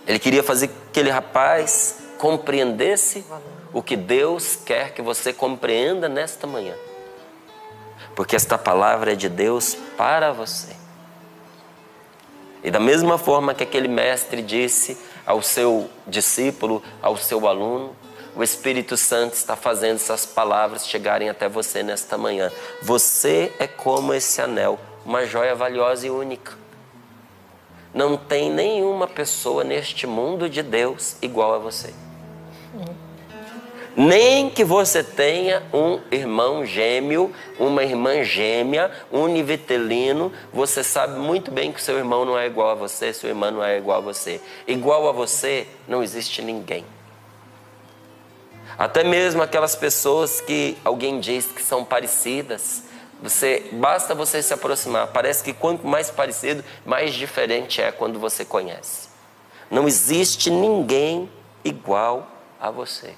Ele 0.06 0.18
queria 0.18 0.42
fazer 0.42 0.68
que 0.68 0.74
aquele 0.90 1.10
rapaz 1.10 1.98
compreendesse 2.18 3.24
o 3.72 3.82
que 3.82 3.96
Deus 3.96 4.56
quer 4.56 4.92
que 4.92 5.02
você 5.02 5.32
compreenda 5.32 6.08
nesta 6.08 6.46
manhã. 6.46 6.74
Porque 8.14 8.36
esta 8.36 8.56
palavra 8.56 9.12
é 9.12 9.16
de 9.16 9.28
Deus 9.28 9.76
para 9.96 10.32
você. 10.32 10.74
E 12.62 12.70
da 12.70 12.80
mesma 12.80 13.18
forma 13.18 13.54
que 13.54 13.62
aquele 13.62 13.88
mestre 13.88 14.40
disse 14.40 14.96
ao 15.26 15.42
seu 15.42 15.90
discípulo, 16.06 16.82
ao 17.02 17.16
seu 17.16 17.46
aluno, 17.46 17.94
o 18.36 18.42
Espírito 18.42 18.96
Santo 18.96 19.34
está 19.34 19.54
fazendo 19.54 19.96
essas 19.96 20.26
palavras 20.26 20.86
chegarem 20.86 21.28
até 21.28 21.48
você 21.48 21.82
nesta 21.82 22.16
manhã. 22.16 22.50
Você 22.82 23.52
é 23.58 23.66
como 23.66 24.14
esse 24.14 24.40
anel, 24.40 24.78
uma 25.04 25.26
joia 25.26 25.54
valiosa 25.54 26.06
e 26.06 26.10
única. 26.10 26.52
Não 27.92 28.16
tem 28.16 28.50
nenhuma 28.50 29.06
pessoa 29.06 29.62
neste 29.62 30.06
mundo 30.06 30.48
de 30.48 30.62
Deus 30.62 31.16
igual 31.22 31.54
a 31.54 31.58
você. 31.58 31.94
Nem 33.96 34.50
que 34.50 34.64
você 34.64 35.04
tenha 35.04 35.62
um 35.72 36.00
irmão 36.10 36.66
gêmeo, 36.66 37.32
uma 37.60 37.84
irmã 37.84 38.24
gêmea, 38.24 38.90
univitelino, 39.12 40.32
você 40.52 40.82
sabe 40.82 41.20
muito 41.20 41.52
bem 41.52 41.70
que 41.70 41.80
seu 41.80 41.96
irmão 41.96 42.24
não 42.24 42.36
é 42.36 42.46
igual 42.46 42.70
a 42.70 42.74
você, 42.74 43.12
sua 43.12 43.28
irmã 43.28 43.52
não 43.52 43.62
é 43.62 43.78
igual 43.78 43.98
a 43.98 44.00
você. 44.00 44.40
Igual 44.66 45.08
a 45.08 45.12
você 45.12 45.68
não 45.86 46.02
existe 46.02 46.42
ninguém. 46.42 46.84
Até 48.76 49.04
mesmo 49.04 49.40
aquelas 49.40 49.76
pessoas 49.76 50.40
que 50.40 50.76
alguém 50.84 51.20
diz 51.20 51.46
que 51.46 51.62
são 51.62 51.84
parecidas, 51.84 52.82
você 53.22 53.68
basta 53.72 54.14
você 54.14 54.42
se 54.42 54.52
aproximar. 54.52 55.08
Parece 55.08 55.42
que 55.42 55.52
quanto 55.52 55.86
mais 55.86 56.10
parecido, 56.10 56.64
mais 56.84 57.14
diferente 57.14 57.80
é 57.80 57.90
quando 57.90 58.18
você 58.18 58.44
conhece. 58.44 59.08
Não 59.70 59.88
existe 59.88 60.50
ninguém 60.50 61.30
igual 61.64 62.28
a 62.60 62.70
você. 62.70 63.14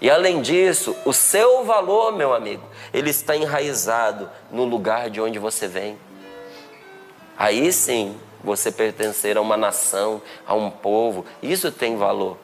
E 0.00 0.08
além 0.08 0.40
disso, 0.40 0.96
o 1.04 1.12
seu 1.12 1.64
valor, 1.64 2.12
meu 2.12 2.32
amigo, 2.32 2.62
ele 2.92 3.10
está 3.10 3.36
enraizado 3.36 4.30
no 4.50 4.64
lugar 4.64 5.10
de 5.10 5.20
onde 5.20 5.38
você 5.38 5.68
vem. 5.68 5.98
Aí 7.36 7.70
sim, 7.72 8.18
você 8.42 8.72
pertencer 8.72 9.36
a 9.36 9.40
uma 9.40 9.56
nação, 9.56 10.22
a 10.46 10.54
um 10.54 10.70
povo, 10.70 11.26
isso 11.42 11.70
tem 11.70 11.96
valor. 11.96 12.38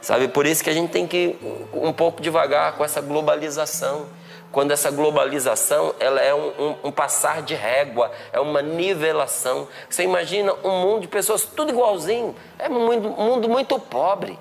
Sabe, 0.00 0.28
por 0.28 0.46
isso 0.46 0.62
que 0.62 0.70
a 0.70 0.72
gente 0.72 0.90
tem 0.90 1.06
que 1.06 1.16
ir 1.16 1.38
um 1.72 1.92
pouco 1.92 2.22
devagar 2.22 2.76
com 2.76 2.84
essa 2.84 3.00
globalização. 3.00 4.06
Quando 4.52 4.70
essa 4.70 4.90
globalização 4.90 5.94
ela 5.98 6.20
é 6.20 6.34
um, 6.34 6.48
um, 6.48 6.76
um 6.84 6.92
passar 6.92 7.42
de 7.42 7.54
régua, 7.54 8.10
é 8.32 8.40
uma 8.40 8.62
nivelação. 8.62 9.68
Você 9.88 10.02
imagina 10.02 10.54
um 10.64 10.80
mundo 10.80 11.02
de 11.02 11.08
pessoas 11.08 11.44
tudo 11.44 11.70
igualzinho, 11.70 12.34
é 12.58 12.68
um 12.68 12.86
mundo, 12.86 13.10
mundo 13.10 13.48
muito 13.48 13.78
pobre. 13.78 14.38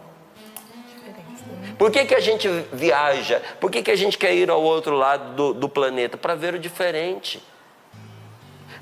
Por 1.77 1.91
que, 1.91 2.05
que 2.05 2.15
a 2.15 2.19
gente 2.19 2.47
viaja? 2.71 3.41
Por 3.59 3.69
que, 3.69 3.83
que 3.83 3.91
a 3.91 3.95
gente 3.95 4.17
quer 4.17 4.33
ir 4.33 4.49
ao 4.49 4.61
outro 4.61 4.95
lado 4.95 5.35
do, 5.35 5.53
do 5.53 5.69
planeta? 5.69 6.15
Para 6.15 6.33
ver 6.33 6.53
o 6.53 6.59
diferente. 6.59 7.43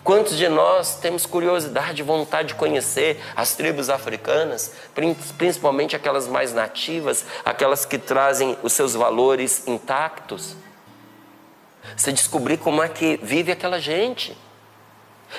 Quantos 0.03 0.37
de 0.37 0.49
nós 0.49 0.99
temos 0.99 1.25
curiosidade, 1.25 2.03
vontade 2.03 2.49
de 2.49 2.55
conhecer 2.55 3.21
as 3.37 3.55
tribos 3.55 3.89
africanas, 3.89 4.73
principalmente 5.37 5.95
aquelas 5.95 6.27
mais 6.27 6.53
nativas, 6.53 7.25
aquelas 7.45 7.85
que 7.85 7.97
trazem 7.97 8.57
os 8.61 8.73
seus 8.73 8.93
valores 8.93 9.65
intactos? 9.65 10.57
Você 11.95 12.11
descobrir 12.11 12.57
como 12.57 12.81
é 12.81 12.89
que 12.89 13.19
vive 13.21 13.51
aquela 13.51 13.79
gente. 13.79 14.37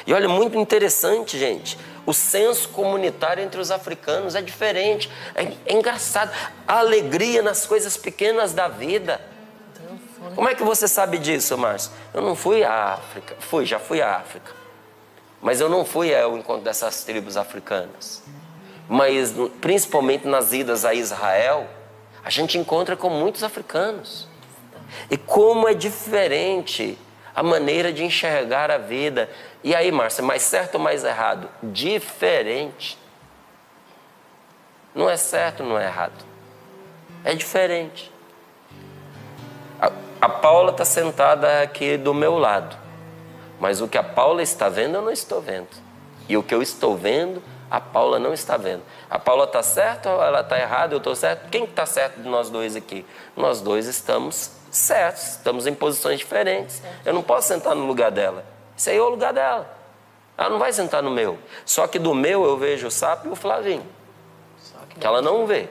E 0.06 0.12
olha, 0.12 0.28
muito 0.28 0.58
interessante, 0.58 1.38
gente. 1.38 1.78
O 2.06 2.12
senso 2.12 2.68
comunitário 2.70 3.42
entre 3.42 3.60
os 3.60 3.70
africanos 3.70 4.34
é 4.34 4.42
diferente. 4.42 5.10
É, 5.34 5.44
é 5.66 5.72
engraçado. 5.72 6.32
A 6.66 6.78
alegria 6.78 7.42
nas 7.42 7.66
coisas 7.66 7.96
pequenas 7.96 8.52
da 8.52 8.68
vida. 8.68 9.20
Como 10.34 10.48
é 10.48 10.54
que 10.54 10.62
você 10.62 10.88
sabe 10.88 11.18
disso, 11.18 11.56
Márcio? 11.56 11.92
Eu 12.12 12.22
não 12.22 12.34
fui 12.34 12.64
à 12.64 12.94
África. 12.94 13.36
Fui, 13.38 13.64
já 13.64 13.78
fui 13.78 14.02
à 14.02 14.16
África. 14.16 14.52
Mas 15.40 15.60
eu 15.60 15.68
não 15.68 15.84
fui 15.84 16.14
ao 16.14 16.36
encontro 16.36 16.64
dessas 16.64 17.04
tribos 17.04 17.36
africanas. 17.36 18.22
Mas, 18.88 19.32
principalmente 19.60 20.26
nas 20.26 20.52
idas 20.52 20.84
a 20.84 20.94
Israel, 20.94 21.68
a 22.24 22.30
gente 22.30 22.58
encontra 22.58 22.96
com 22.96 23.08
muitos 23.10 23.42
africanos. 23.42 24.26
E 25.10 25.16
como 25.16 25.68
é 25.68 25.74
diferente 25.74 26.98
a 27.34 27.42
maneira 27.42 27.92
de 27.92 28.04
enxergar 28.04 28.70
a 28.70 28.78
vida. 28.78 29.28
E 29.62 29.74
aí, 29.74 29.90
Márcia, 29.90 30.22
mais 30.22 30.42
certo 30.42 30.76
ou 30.76 30.80
mais 30.80 31.02
errado? 31.04 31.48
Diferente. 31.62 32.96
Não 34.94 35.10
é 35.10 35.16
certo, 35.16 35.64
não 35.64 35.78
é 35.78 35.86
errado. 35.86 36.24
É 37.24 37.34
diferente. 37.34 38.12
A, 39.80 39.90
a 40.20 40.28
Paula 40.28 40.70
está 40.70 40.84
sentada 40.84 41.62
aqui 41.62 41.96
do 41.96 42.14
meu 42.14 42.38
lado. 42.38 42.76
Mas 43.58 43.80
o 43.80 43.88
que 43.88 43.98
a 43.98 44.02
Paula 44.02 44.42
está 44.42 44.68
vendo, 44.68 44.96
eu 44.96 45.02
não 45.02 45.10
estou 45.10 45.40
vendo. 45.40 45.68
E 46.28 46.36
o 46.36 46.42
que 46.42 46.54
eu 46.54 46.62
estou 46.62 46.96
vendo, 46.96 47.42
a 47.68 47.80
Paula 47.80 48.18
não 48.18 48.32
está 48.32 48.56
vendo. 48.56 48.82
A 49.10 49.18
Paula 49.18 49.44
está 49.44 49.62
certa 49.62 50.10
ou 50.10 50.22
ela 50.22 50.40
está 50.40 50.58
errada? 50.58 50.94
Eu 50.94 50.98
estou 50.98 51.16
certo? 51.16 51.48
Quem 51.50 51.64
está 51.64 51.84
certo 51.84 52.20
de 52.20 52.28
nós 52.28 52.48
dois 52.48 52.76
aqui? 52.76 53.04
Nós 53.36 53.60
dois 53.60 53.86
estamos 53.86 54.52
certos, 54.76 55.22
estamos 55.30 55.66
em 55.66 55.74
posições 55.74 56.18
diferentes. 56.18 56.82
Eu 57.04 57.14
não 57.14 57.22
posso 57.22 57.48
sentar 57.48 57.74
no 57.74 57.86
lugar 57.86 58.10
dela. 58.10 58.44
Isso 58.76 58.90
aí 58.90 58.96
é 58.96 59.00
o 59.00 59.08
lugar 59.08 59.32
dela. 59.32 59.72
Ela 60.36 60.50
não 60.50 60.58
vai 60.58 60.72
sentar 60.72 61.02
no 61.02 61.10
meu. 61.10 61.38
Só 61.64 61.86
que 61.86 61.98
do 61.98 62.14
meu 62.14 62.44
eu 62.44 62.56
vejo 62.56 62.88
o 62.88 62.90
Sapo 62.90 63.28
e 63.28 63.30
o 63.30 63.36
Flavinho. 63.36 63.86
Que 64.98 65.06
ela 65.06 65.22
não 65.22 65.46
vê. 65.46 65.68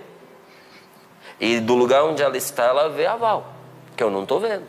E 1.39 1.59
do 1.59 1.75
lugar 1.75 2.03
onde 2.03 2.23
ela 2.23 2.37
está, 2.37 2.65
ela 2.65 2.89
vê 2.89 3.05
a 3.05 3.15
Val, 3.15 3.53
que 3.97 4.03
eu 4.03 4.09
não 4.09 4.23
estou 4.23 4.39
vendo. 4.39 4.67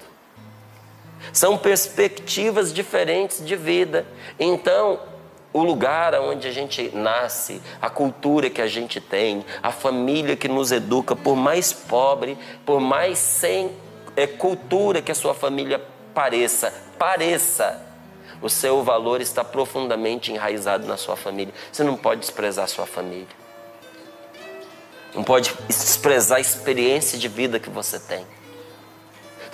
São 1.33 1.57
perspectivas 1.57 2.73
diferentes 2.73 3.45
de 3.45 3.55
vida. 3.55 4.07
Então, 4.39 5.01
o 5.53 5.63
lugar 5.63 6.15
onde 6.15 6.49
a 6.49 6.51
gente 6.51 6.91
nasce, 6.93 7.63
a 7.81 7.89
cultura 7.89 8.51
que 8.51 8.61
a 8.61 8.67
gente 8.67 9.01
tem, 9.01 9.45
a 9.63 9.71
família 9.71 10.37
que 10.37 10.49
nos 10.49 10.73
educa, 10.73 11.15
por 11.15 11.37
mais 11.37 11.73
pobre, 11.73 12.37
por 12.67 12.81
mais 12.81 13.19
sem 13.19 13.71
é, 14.17 14.27
cultura 14.27 15.03
que 15.03 15.13
a 15.13 15.15
sua 15.15 15.35
família 15.35 15.81
pareça, 16.15 16.73
pareça, 16.99 17.81
o 18.41 18.49
seu 18.49 18.83
valor 18.83 19.21
está 19.21 19.43
profundamente 19.43 20.31
enraizado 20.31 20.87
na 20.87 20.97
sua 20.97 21.17
família. 21.17 21.53
Você 21.73 21.83
não 21.83 21.97
pode 21.97 22.21
desprezar 22.21 22.65
a 22.65 22.69
sua 22.69 22.87
família. 22.87 23.27
Não 25.15 25.25
pode 25.25 25.55
desprezar 25.67 26.39
a 26.39 26.41
experiência 26.41 27.19
de 27.19 27.29
vida 27.29 27.59
que 27.59 27.71
você 27.71 27.99
tem. 27.99 28.27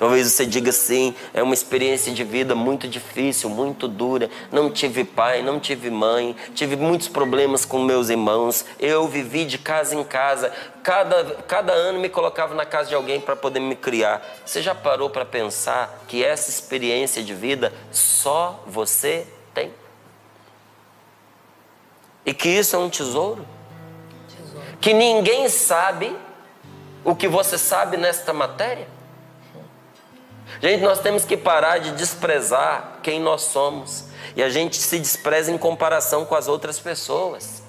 Talvez 0.01 0.33
você 0.33 0.47
diga 0.47 0.71
assim: 0.71 1.15
é 1.35 1.43
uma 1.43 1.53
experiência 1.53 2.11
de 2.11 2.25
vida 2.25 2.55
muito 2.55 2.89
difícil, 2.89 3.51
muito 3.51 3.87
dura. 3.87 4.31
Não 4.51 4.71
tive 4.71 5.05
pai, 5.05 5.43
não 5.43 5.61
tive 5.61 5.91
mãe, 5.91 6.35
tive 6.55 6.75
muitos 6.75 7.07
problemas 7.07 7.67
com 7.67 7.79
meus 7.81 8.09
irmãos. 8.09 8.65
Eu 8.79 9.07
vivi 9.07 9.45
de 9.45 9.59
casa 9.59 9.95
em 9.95 10.03
casa. 10.03 10.51
Cada, 10.83 11.35
cada 11.43 11.75
ano 11.75 12.01
me 12.01 12.09
colocava 12.09 12.55
na 12.55 12.65
casa 12.65 12.89
de 12.89 12.95
alguém 12.95 13.21
para 13.21 13.37
poder 13.37 13.61
me 13.61 13.77
criar. 13.77 14.27
Você 14.43 14.63
já 14.63 14.75
parou 14.75 15.11
para 15.11 15.27
pensar 15.27 16.03
que 16.09 16.25
essa 16.25 16.49
experiência 16.49 17.23
de 17.23 17.35
vida 17.35 17.71
só 17.93 18.65
você 18.67 19.27
tem? 19.53 19.71
E 22.25 22.33
que 22.33 22.49
isso 22.49 22.75
é 22.75 22.79
um 22.79 22.89
tesouro? 22.89 23.47
tesouro. 24.35 24.67
Que 24.81 24.95
ninguém 24.95 25.47
sabe 25.51 26.17
o 27.05 27.15
que 27.15 27.29
você 27.29 27.59
sabe 27.59 27.99
nesta 27.99 28.33
matéria? 28.33 28.89
Gente, 30.61 30.83
nós 30.83 30.99
temos 30.99 31.25
que 31.25 31.39
parar 31.39 31.79
de 31.79 31.93
desprezar 31.93 32.99
quem 33.03 33.19
nós 33.19 33.43
somos. 33.43 34.05
E 34.37 34.43
a 34.43 34.51
gente 34.51 34.77
se 34.77 34.99
despreza 34.99 35.51
em 35.51 35.57
comparação 35.57 36.25
com 36.27 36.35
as 36.35 36.49
outras 36.49 36.79
pessoas. 36.79 37.63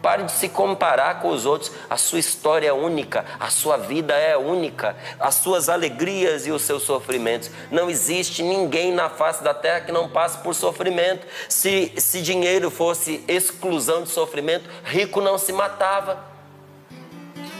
Pare 0.00 0.22
de 0.22 0.32
se 0.32 0.48
comparar 0.48 1.20
com 1.20 1.28
os 1.28 1.44
outros. 1.44 1.70
A 1.90 1.98
sua 1.98 2.18
história 2.18 2.68
é 2.68 2.72
única, 2.72 3.26
a 3.38 3.50
sua 3.50 3.76
vida 3.76 4.14
é 4.14 4.34
única, 4.38 4.96
as 5.18 5.34
suas 5.34 5.68
alegrias 5.68 6.46
e 6.46 6.50
os 6.50 6.62
seus 6.62 6.84
sofrimentos. 6.84 7.50
Não 7.70 7.90
existe 7.90 8.42
ninguém 8.42 8.90
na 8.90 9.10
face 9.10 9.44
da 9.44 9.52
terra 9.52 9.82
que 9.82 9.92
não 9.92 10.08
passe 10.08 10.38
por 10.38 10.54
sofrimento. 10.54 11.26
Se, 11.46 11.92
se 11.98 12.22
dinheiro 12.22 12.70
fosse 12.70 13.22
exclusão 13.28 14.02
de 14.02 14.08
sofrimento, 14.08 14.68
rico 14.84 15.20
não 15.20 15.36
se 15.36 15.52
matava, 15.52 16.24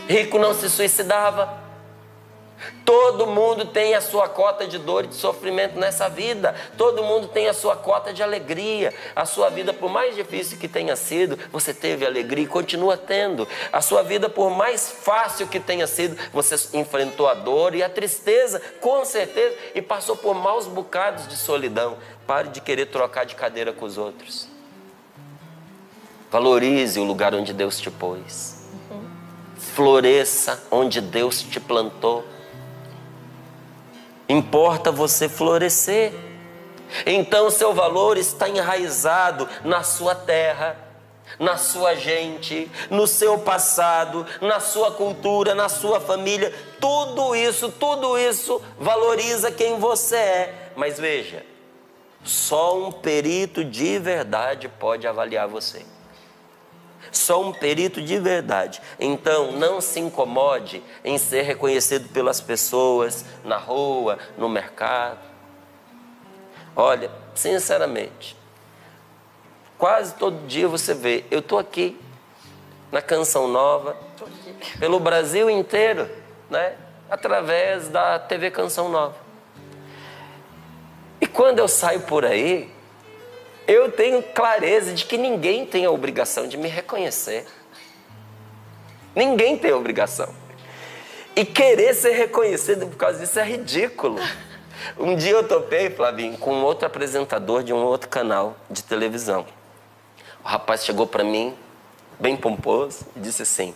rico 0.08 0.38
não 0.38 0.54
se 0.54 0.70
suicidava. 0.70 1.69
Todo 2.84 3.26
mundo 3.26 3.66
tem 3.66 3.94
a 3.94 4.00
sua 4.00 4.28
cota 4.28 4.66
de 4.66 4.78
dor 4.78 5.04
e 5.04 5.08
de 5.08 5.14
sofrimento 5.14 5.78
nessa 5.78 6.08
vida. 6.08 6.54
Todo 6.76 7.02
mundo 7.02 7.28
tem 7.28 7.48
a 7.48 7.54
sua 7.54 7.76
cota 7.76 8.12
de 8.12 8.22
alegria. 8.22 8.92
A 9.14 9.24
sua 9.24 9.48
vida, 9.48 9.72
por 9.72 9.90
mais 9.90 10.14
difícil 10.14 10.58
que 10.58 10.68
tenha 10.68 10.96
sido, 10.96 11.38
você 11.52 11.72
teve 11.72 12.04
alegria 12.04 12.44
e 12.44 12.48
continua 12.48 12.96
tendo. 12.96 13.46
A 13.72 13.80
sua 13.80 14.02
vida, 14.02 14.28
por 14.28 14.50
mais 14.50 14.90
fácil 14.90 15.46
que 15.46 15.60
tenha 15.60 15.86
sido, 15.86 16.16
você 16.32 16.56
enfrentou 16.76 17.28
a 17.28 17.34
dor 17.34 17.74
e 17.74 17.82
a 17.82 17.88
tristeza, 17.88 18.60
com 18.80 19.04
certeza, 19.04 19.56
e 19.74 19.82
passou 19.82 20.16
por 20.16 20.34
maus 20.34 20.66
bocados 20.66 21.28
de 21.28 21.36
solidão. 21.36 21.96
Pare 22.26 22.48
de 22.48 22.60
querer 22.60 22.86
trocar 22.86 23.24
de 23.24 23.34
cadeira 23.34 23.72
com 23.72 23.84
os 23.84 23.98
outros. 23.98 24.48
Valorize 26.30 27.00
o 27.00 27.04
lugar 27.04 27.34
onde 27.34 27.52
Deus 27.52 27.80
te 27.80 27.90
pôs. 27.90 28.68
Floresça 29.56 30.62
onde 30.70 31.00
Deus 31.00 31.42
te 31.42 31.58
plantou. 31.58 32.24
Importa 34.30 34.92
você 34.92 35.28
florescer. 35.28 36.12
Então 37.04 37.50
seu 37.50 37.74
valor 37.74 38.16
está 38.16 38.48
enraizado 38.48 39.48
na 39.64 39.82
sua 39.82 40.14
terra, 40.14 40.76
na 41.36 41.56
sua 41.56 41.96
gente, 41.96 42.70
no 42.88 43.08
seu 43.08 43.38
passado, 43.38 44.24
na 44.40 44.60
sua 44.60 44.92
cultura, 44.92 45.52
na 45.52 45.68
sua 45.68 46.00
família. 46.00 46.54
Tudo 46.80 47.34
isso, 47.34 47.72
tudo 47.72 48.16
isso 48.16 48.62
valoriza 48.78 49.50
quem 49.50 49.80
você 49.80 50.16
é. 50.16 50.72
Mas 50.76 50.96
veja, 50.96 51.44
só 52.22 52.78
um 52.78 52.92
perito 52.92 53.64
de 53.64 53.98
verdade 53.98 54.68
pode 54.68 55.08
avaliar 55.08 55.48
você. 55.48 55.84
Só 57.10 57.42
um 57.42 57.52
perito 57.52 58.00
de 58.00 58.18
verdade. 58.18 58.80
Então, 58.98 59.52
não 59.52 59.80
se 59.80 59.98
incomode 60.00 60.82
em 61.04 61.18
ser 61.18 61.42
reconhecido 61.42 62.08
pelas 62.10 62.40
pessoas 62.40 63.24
na 63.44 63.56
rua, 63.56 64.18
no 64.38 64.48
mercado. 64.48 65.18
Olha, 66.76 67.10
sinceramente, 67.34 68.36
quase 69.76 70.14
todo 70.14 70.46
dia 70.46 70.68
você 70.68 70.94
vê, 70.94 71.24
eu 71.30 71.40
estou 71.40 71.58
aqui 71.58 72.00
na 72.92 73.02
Canção 73.02 73.48
Nova, 73.48 73.96
pelo 74.78 75.00
Brasil 75.00 75.48
inteiro, 75.48 76.08
né? 76.48 76.76
através 77.10 77.88
da 77.88 78.18
TV 78.18 78.50
Canção 78.50 78.88
Nova. 78.88 79.16
E 81.20 81.26
quando 81.26 81.58
eu 81.58 81.68
saio 81.68 82.00
por 82.02 82.24
aí, 82.24 82.72
eu 83.70 83.92
tenho 83.92 84.20
clareza 84.20 84.92
de 84.92 85.04
que 85.04 85.16
ninguém 85.16 85.64
tem 85.64 85.84
a 85.84 85.92
obrigação 85.92 86.48
de 86.48 86.56
me 86.56 86.68
reconhecer. 86.68 87.46
Ninguém 89.14 89.56
tem 89.56 89.70
a 89.70 89.76
obrigação. 89.76 90.28
E 91.36 91.44
querer 91.44 91.94
ser 91.94 92.10
reconhecido 92.10 92.88
por 92.88 92.96
causa 92.96 93.20
disso 93.20 93.38
é 93.38 93.44
ridículo. 93.44 94.18
Um 94.98 95.14
dia 95.14 95.30
eu 95.30 95.46
topei, 95.46 95.88
Flavinho, 95.88 96.36
com 96.36 96.62
outro 96.62 96.84
apresentador 96.84 97.62
de 97.62 97.72
um 97.72 97.76
outro 97.76 98.08
canal 98.08 98.56
de 98.68 98.82
televisão. 98.82 99.46
O 100.42 100.48
rapaz 100.48 100.84
chegou 100.84 101.06
para 101.06 101.22
mim, 101.22 101.56
bem 102.18 102.36
pomposo, 102.36 103.06
e 103.14 103.20
disse 103.20 103.42
assim: 103.42 103.72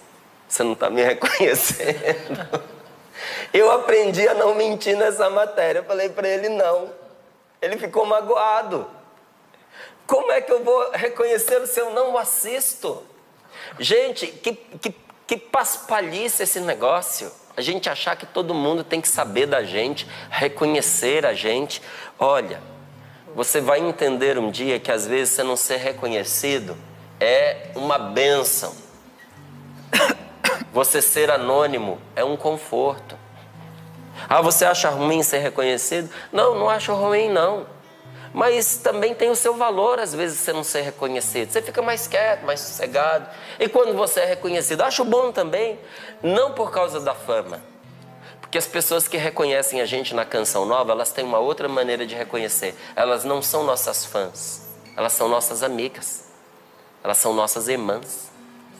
Você 0.49 0.65
não 0.65 0.73
está 0.73 0.91
me 0.91 1.05
reconhecendo? 1.05 2.65
Eu 3.55 3.71
aprendi 3.71 4.27
a 4.27 4.35
não 4.35 4.57
mentir 4.57 4.97
nessa 4.97 5.31
matéria. 5.31 5.79
Eu 5.79 5.85
falei 5.85 6.09
para 6.09 6.29
ele: 6.29 6.49
Não. 6.49 6.91
Ele 7.63 7.77
ficou 7.77 8.05
magoado. 8.05 8.89
Como 10.07 10.31
é 10.31 10.41
que 10.41 10.53
eu 10.53 10.63
vou 10.63 10.91
reconhecer 10.93 11.67
se 11.67 11.81
eu 11.81 11.91
não 11.91 12.13
o 12.13 12.19
assisto? 12.19 13.03
Gente, 13.79 14.27
que, 14.27 14.53
que, 14.53 14.95
que 15.27 15.37
paspalhice 15.37 16.43
esse 16.43 16.61
negócio. 16.61 17.33
A 17.57 17.61
gente 17.61 17.89
achar 17.89 18.17
que 18.17 18.27
todo 18.27 18.53
mundo 18.53 18.83
tem 18.83 19.01
que 19.01 19.09
saber 19.09 19.47
da 19.47 19.63
gente, 19.63 20.07
reconhecer 20.29 21.25
a 21.25 21.33
gente. 21.33 21.81
Olha, 22.19 22.61
você 23.35 23.61
vai 23.61 23.81
entender 23.81 24.37
um 24.39 24.51
dia 24.51 24.79
que 24.79 24.91
às 24.91 25.07
vezes 25.07 25.35
você 25.35 25.43
não 25.43 25.57
ser 25.57 25.77
reconhecido 25.77 26.77
é 27.21 27.71
uma 27.75 27.99
benção. 27.99 28.75
Você 30.73 31.01
ser 31.01 31.31
anônimo 31.31 32.01
é 32.17 32.25
um 32.25 32.37
conforto. 32.37 33.17
Ah, 34.29 34.43
você 34.43 34.65
acha 34.65 34.91
ruim 34.91 35.23
ser 35.23 35.39
reconhecido? 35.39 36.11
Não, 36.33 36.59
não 36.59 36.69
acho 36.69 36.93
ruim, 36.93 37.29
não 37.29 37.65
mas 38.35 38.79
também 38.79 39.15
tem 39.15 39.31
o 39.31 39.37
seu 39.37 39.55
valor, 39.55 40.01
às 40.01 40.13
vezes, 40.13 40.41
você 40.41 40.53
não 40.53 40.65
ser 40.65 40.81
reconhecido. 40.81 41.53
Você 41.53 41.63
fica 41.63 41.81
mais 41.81 42.09
quieto, 42.09 42.45
mais 42.45 42.59
sossegado. 42.59 43.29
E 43.61 43.69
quando 43.69 43.95
você 43.95 44.21
é 44.21 44.25
reconhecido, 44.25 44.83
acho 44.83 45.05
bom 45.05 45.31
também, 45.31 45.79
não 46.21 46.53
por 46.53 46.73
causa 46.73 46.99
da 46.99 47.15
fama. 47.15 47.63
Porque 48.41 48.59
as 48.59 48.67
pessoas 48.67 49.07
que 49.07 49.17
reconhecem 49.17 49.81
a 49.81 49.87
gente 49.87 50.15
na 50.17 50.25
canção 50.25 50.67
nova, 50.67 50.91
elas 50.91 51.13
têm 51.13 51.25
uma 51.25 51.39
outra 51.39 51.69
maneira 51.69 52.05
de 52.05 52.17
reconhecer. 52.17 52.75
Elas 52.97 53.25
não 53.25 53.41
são 53.41 53.63
nossas 53.63 54.05
fãs, 54.05 54.63
elas 54.97 55.13
são 55.13 55.29
nossas 55.29 55.63
amigas. 55.63 56.25
Elas 57.05 57.19
são 57.19 57.35
nossas 57.35 57.69
irmãs. 57.69 58.31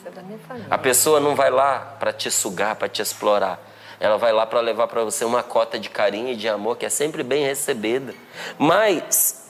Você 0.03 0.09
é 0.09 0.11
da 0.11 0.23
minha 0.23 0.39
família. 0.39 0.67
A 0.71 0.79
pessoa 0.79 1.21
não 1.21 1.37
vai 1.37 1.51
lá 1.51 1.95
para 2.01 2.11
te 2.11 2.31
sugar, 2.31 2.75
para 2.75 2.89
te 2.89 3.03
explorar. 3.03 3.61
Ela 4.01 4.17
vai 4.17 4.33
lá 4.33 4.47
para 4.47 4.61
levar 4.61 4.89
para 4.89 5.05
você 5.05 5.25
uma 5.25 5.43
cota 5.43 5.79
de 5.79 5.91
carinho 5.91 6.31
e 6.31 6.35
de 6.35 6.49
amor 6.49 6.77
que 6.77 6.87
é 6.87 6.89
sempre 6.89 7.23
bem 7.23 7.45
recebida. 7.45 8.15
Mas 8.59 9.44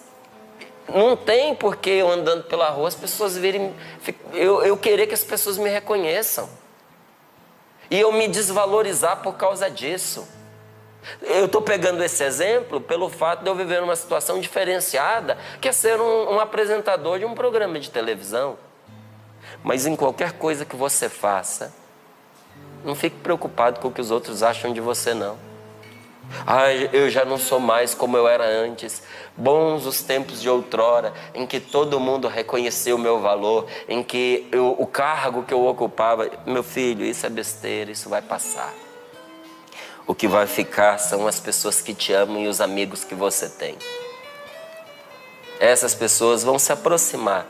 não 0.89 1.16
tem 1.16 1.55
porque 1.55 1.91
eu 1.91 2.11
andando 2.11 2.45
pela 2.45 2.68
rua 2.70 2.89
as 2.89 2.95
pessoas 2.95 3.37
virem. 3.37 3.74
Eu, 4.32 4.62
eu 4.62 4.76
querer 4.76 5.07
que 5.07 5.14
as 5.14 5.24
pessoas 5.24 5.59
me 5.59 5.68
reconheçam. 5.68 6.49
E 7.91 8.01
eu 8.01 8.12
me 8.12 8.28
desvalorizar 8.28 9.22
por 9.22 9.35
causa 9.35 9.70
disso. 9.70 10.26
Eu 11.22 11.47
estou 11.47 11.61
pegando 11.61 12.03
esse 12.03 12.24
exemplo 12.24 12.80
pelo 12.80 13.11
fato 13.11 13.43
de 13.43 13.51
eu 13.51 13.55
viver 13.55 13.80
numa 13.80 13.97
situação 13.97 14.41
diferenciada, 14.41 15.37
que 15.61 15.68
é 15.68 15.72
ser 15.72 16.01
um, 16.01 16.35
um 16.35 16.41
apresentador 16.41 17.18
de 17.18 17.26
um 17.26 17.35
programa 17.35 17.78
de 17.78 17.91
televisão. 17.91 18.59
Mas 19.62 19.87
em 19.87 19.95
qualquer 19.95 20.32
coisa 20.32 20.64
que 20.64 20.76
você 20.76 21.09
faça, 21.09 21.74
não 22.82 22.95
fique 22.95 23.16
preocupado 23.16 23.80
com 23.80 23.89
o 23.89 23.93
que 23.93 24.01
os 24.01 24.11
outros 24.11 24.43
acham 24.43 24.72
de 24.72 24.80
você, 24.80 25.12
não. 25.12 25.39
Ah, 26.47 26.72
eu 26.72 27.09
já 27.09 27.25
não 27.25 27.39
sou 27.39 27.59
mais 27.61 27.95
como 27.95 28.16
eu 28.16 28.29
era 28.29 28.45
antes. 28.45 29.03
Bons 29.37 29.87
os 29.87 30.03
tempos 30.03 30.41
de 30.41 30.49
outrora, 30.49 31.12
em 31.35 31.47
que 31.47 31.59
todo 31.59 31.99
mundo 31.99 32.29
reconheceu 32.29 32.97
o 32.97 32.99
meu 32.99 33.20
valor, 33.20 33.66
em 33.89 34.03
que 34.03 34.49
eu, 34.53 34.77
o 34.79 34.87
cargo 34.87 35.43
que 35.43 35.55
eu 35.55 35.64
ocupava. 35.66 36.31
Meu 36.47 36.62
filho, 36.62 37.05
isso 37.05 37.25
é 37.27 37.31
besteira, 37.31 37.91
isso 37.91 38.09
vai 38.09 38.22
passar. 38.22 38.72
O 40.07 40.14
que 40.14 40.29
vai 40.29 40.47
ficar 40.47 40.99
são 40.99 41.27
as 41.27 41.41
pessoas 41.41 41.81
que 41.81 41.95
te 41.95 42.12
amam 42.12 42.43
e 42.43 42.49
os 42.49 42.61
amigos 42.61 43.05
que 43.05 43.14
você 43.14 43.49
tem. 43.49 43.77
Essas 45.59 45.95
pessoas 45.95 46.43
vão 46.43 46.59
se 46.59 46.72
aproximar 46.72 47.47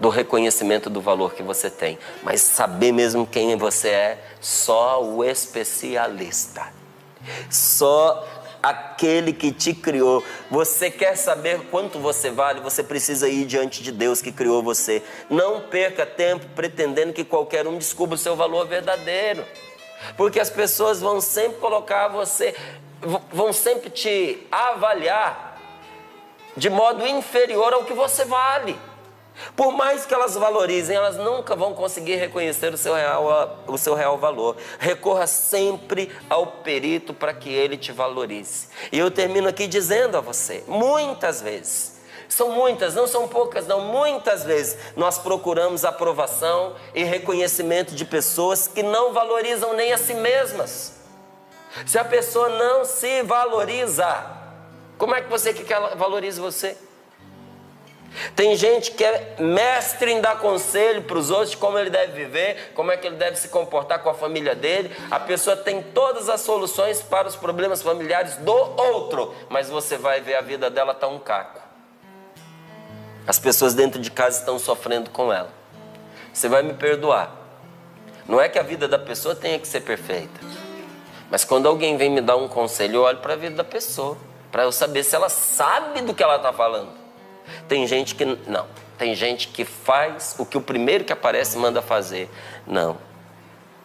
do 0.00 0.08
reconhecimento 0.08 0.88
do 0.88 1.00
valor 1.00 1.34
que 1.34 1.42
você 1.42 1.68
tem. 1.68 1.98
Mas 2.22 2.40
saber 2.40 2.92
mesmo 2.92 3.26
quem 3.26 3.54
você 3.56 3.88
é, 3.88 4.24
só 4.40 5.04
o 5.04 5.22
especialista. 5.22 6.81
Só 7.50 8.26
aquele 8.62 9.32
que 9.32 9.50
te 9.50 9.74
criou. 9.74 10.24
Você 10.50 10.90
quer 10.90 11.16
saber 11.16 11.62
quanto 11.70 11.98
você 11.98 12.30
vale? 12.30 12.60
Você 12.60 12.82
precisa 12.82 13.28
ir 13.28 13.44
diante 13.44 13.82
de 13.82 13.90
Deus 13.90 14.22
que 14.22 14.30
criou 14.30 14.62
você. 14.62 15.02
Não 15.28 15.62
perca 15.62 16.06
tempo 16.06 16.46
pretendendo 16.54 17.12
que 17.12 17.24
qualquer 17.24 17.66
um 17.66 17.76
descubra 17.76 18.14
o 18.14 18.18
seu 18.18 18.36
valor 18.36 18.66
verdadeiro. 18.66 19.44
Porque 20.16 20.38
as 20.38 20.50
pessoas 20.50 21.00
vão 21.00 21.20
sempre 21.20 21.58
colocar 21.58 22.08
você, 22.08 22.54
vão 23.32 23.52
sempre 23.52 23.90
te 23.90 24.46
avaliar 24.50 25.58
de 26.56 26.68
modo 26.68 27.06
inferior 27.06 27.72
ao 27.72 27.84
que 27.84 27.92
você 27.92 28.24
vale. 28.24 28.78
Por 29.56 29.72
mais 29.72 30.04
que 30.04 30.14
elas 30.14 30.34
valorizem, 30.34 30.96
elas 30.96 31.16
nunca 31.16 31.56
vão 31.56 31.74
conseguir 31.74 32.16
reconhecer 32.16 32.72
o 32.72 32.76
seu 32.76 32.94
real, 32.94 33.64
o 33.66 33.78
seu 33.78 33.94
real 33.94 34.18
valor. 34.18 34.56
Recorra 34.78 35.26
sempre 35.26 36.10
ao 36.28 36.46
perito 36.46 37.14
para 37.14 37.32
que 37.34 37.50
ele 37.50 37.76
te 37.76 37.92
valorize. 37.92 38.68
E 38.90 38.98
eu 38.98 39.10
termino 39.10 39.48
aqui 39.48 39.66
dizendo 39.66 40.16
a 40.16 40.20
você: 40.20 40.62
muitas 40.66 41.40
vezes, 41.40 42.00
são 42.28 42.50
muitas, 42.50 42.94
não 42.94 43.06
são 43.06 43.28
poucas, 43.28 43.66
não, 43.66 43.80
muitas 43.80 44.44
vezes 44.44 44.78
nós 44.96 45.18
procuramos 45.18 45.84
aprovação 45.84 46.74
e 46.94 47.04
reconhecimento 47.04 47.94
de 47.94 48.04
pessoas 48.04 48.66
que 48.66 48.82
não 48.82 49.12
valorizam 49.12 49.74
nem 49.74 49.92
a 49.92 49.98
si 49.98 50.14
mesmas. 50.14 50.94
Se 51.86 51.98
a 51.98 52.04
pessoa 52.04 52.48
não 52.48 52.84
se 52.84 53.22
valoriza, 53.22 54.26
como 54.98 55.14
é 55.14 55.22
que 55.22 55.28
você 55.28 55.52
quer 55.52 55.64
que 55.64 55.72
ela 55.72 55.94
valorize 55.94 56.40
você? 56.40 56.76
Tem 58.36 58.54
gente 58.56 58.92
que 58.92 59.04
é 59.04 59.36
mestre 59.38 60.12
em 60.12 60.20
dar 60.20 60.38
conselho 60.38 61.02
para 61.02 61.18
os 61.18 61.30
outros 61.30 61.54
como 61.54 61.78
ele 61.78 61.90
deve 61.90 62.12
viver, 62.12 62.72
como 62.74 62.92
é 62.92 62.96
que 62.96 63.06
ele 63.06 63.16
deve 63.16 63.36
se 63.36 63.48
comportar 63.48 64.02
com 64.02 64.10
a 64.10 64.14
família 64.14 64.54
dele. 64.54 64.94
A 65.10 65.18
pessoa 65.18 65.56
tem 65.56 65.82
todas 65.82 66.28
as 66.28 66.40
soluções 66.42 67.02
para 67.02 67.26
os 67.26 67.36
problemas 67.36 67.82
familiares 67.82 68.36
do 68.36 68.52
outro, 68.52 69.34
mas 69.48 69.68
você 69.68 69.96
vai 69.96 70.20
ver 70.20 70.34
a 70.34 70.40
vida 70.40 70.70
dela 70.70 70.94
tá 70.94 71.08
um 71.08 71.18
caco. 71.18 71.60
As 73.26 73.38
pessoas 73.38 73.74
dentro 73.74 74.00
de 74.00 74.10
casa 74.10 74.40
estão 74.40 74.58
sofrendo 74.58 75.10
com 75.10 75.32
ela. 75.32 75.50
Você 76.32 76.48
vai 76.48 76.62
me 76.62 76.74
perdoar. 76.74 77.36
Não 78.26 78.40
é 78.40 78.48
que 78.48 78.58
a 78.58 78.62
vida 78.62 78.86
da 78.86 78.98
pessoa 78.98 79.34
tenha 79.34 79.58
que 79.58 79.66
ser 79.66 79.80
perfeita, 79.80 80.40
Mas 81.30 81.44
quando 81.44 81.66
alguém 81.66 81.96
vem 81.96 82.10
me 82.10 82.20
dar 82.20 82.36
um 82.36 82.46
conselho, 82.46 82.96
eu 82.96 83.02
olho 83.02 83.18
para 83.18 83.32
a 83.32 83.36
vida 83.36 83.56
da 83.56 83.64
pessoa, 83.64 84.16
para 84.50 84.64
eu 84.64 84.72
saber 84.72 85.02
se 85.02 85.16
ela 85.16 85.28
sabe 85.28 86.02
do 86.02 86.14
que 86.14 86.22
ela 86.22 86.36
está 86.36 86.52
falando. 86.52 87.01
Tem 87.68 87.86
gente 87.86 88.14
que 88.14 88.24
não, 88.24 88.66
tem 88.98 89.14
gente 89.14 89.48
que 89.48 89.64
faz 89.64 90.36
o 90.38 90.46
que 90.46 90.56
o 90.56 90.60
primeiro 90.60 91.04
que 91.04 91.12
aparece 91.12 91.58
manda 91.58 91.82
fazer. 91.82 92.30
Não. 92.66 92.96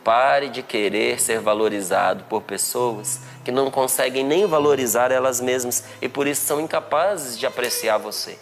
Pare 0.04 0.50
de 0.50 0.62
querer 0.62 1.20
ser 1.20 1.40
valorizado 1.40 2.24
por 2.26 2.44
pessoas 2.44 3.20
que 3.44 3.52
não 3.52 3.72
conseguem 3.72 4.24
nem 4.24 4.46
valorizar 4.46 5.12
elas 5.12 5.42
mesmas 5.42 5.86
e 6.02 6.08
por 6.08 6.28
isso 6.28 6.46
são 6.46 6.62
incapazes 6.62 7.38
de 7.38 7.46
apreciar 7.46 7.98
você. 7.98 8.38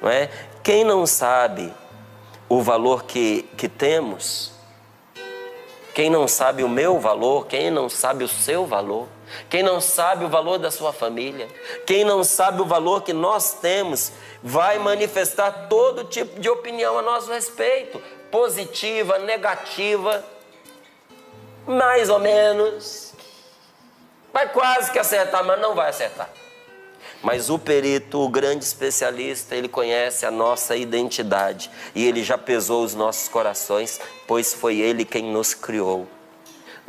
Não 0.00 0.10
é? 0.10 0.30
Quem 0.62 0.84
não 0.84 1.06
sabe 1.06 1.72
o 2.48 2.62
valor 2.62 3.04
que, 3.04 3.42
que 3.56 3.68
temos, 3.68 4.52
quem 5.94 6.10
não 6.10 6.26
sabe 6.26 6.62
o 6.62 6.68
meu 6.68 6.98
valor, 6.98 7.46
quem 7.46 7.70
não 7.70 7.88
sabe 7.88 8.24
o 8.24 8.28
seu 8.28 8.66
valor, 8.66 9.08
quem 9.48 9.62
não 9.62 9.80
sabe 9.80 10.24
o 10.24 10.28
valor 10.28 10.58
da 10.58 10.70
sua 10.70 10.92
família, 10.92 11.48
quem 11.86 12.04
não 12.04 12.22
sabe 12.24 12.60
o 12.60 12.64
valor 12.64 13.02
que 13.02 13.12
nós 13.12 13.54
temos, 13.54 14.12
vai 14.42 14.78
manifestar 14.78 15.68
todo 15.68 16.04
tipo 16.04 16.40
de 16.40 16.48
opinião 16.48 16.98
a 16.98 17.02
nosso 17.02 17.30
respeito, 17.30 18.00
positiva, 18.30 19.18
negativa, 19.18 20.24
mais 21.66 22.08
ou 22.08 22.18
menos. 22.18 23.12
Vai 24.32 24.48
quase 24.48 24.90
que 24.90 24.98
acertar, 24.98 25.44
mas 25.44 25.60
não 25.60 25.74
vai 25.74 25.88
acertar. 25.88 26.30
Mas 27.22 27.50
o 27.50 27.58
perito, 27.58 28.20
o 28.20 28.28
grande 28.28 28.64
especialista, 28.64 29.56
ele 29.56 29.68
conhece 29.68 30.24
a 30.24 30.30
nossa 30.30 30.76
identidade 30.76 31.70
e 31.94 32.06
ele 32.06 32.22
já 32.22 32.38
pesou 32.38 32.84
os 32.84 32.94
nossos 32.94 33.28
corações, 33.28 34.00
pois 34.26 34.54
foi 34.54 34.78
ele 34.78 35.04
quem 35.04 35.24
nos 35.24 35.52
criou. 35.52 36.06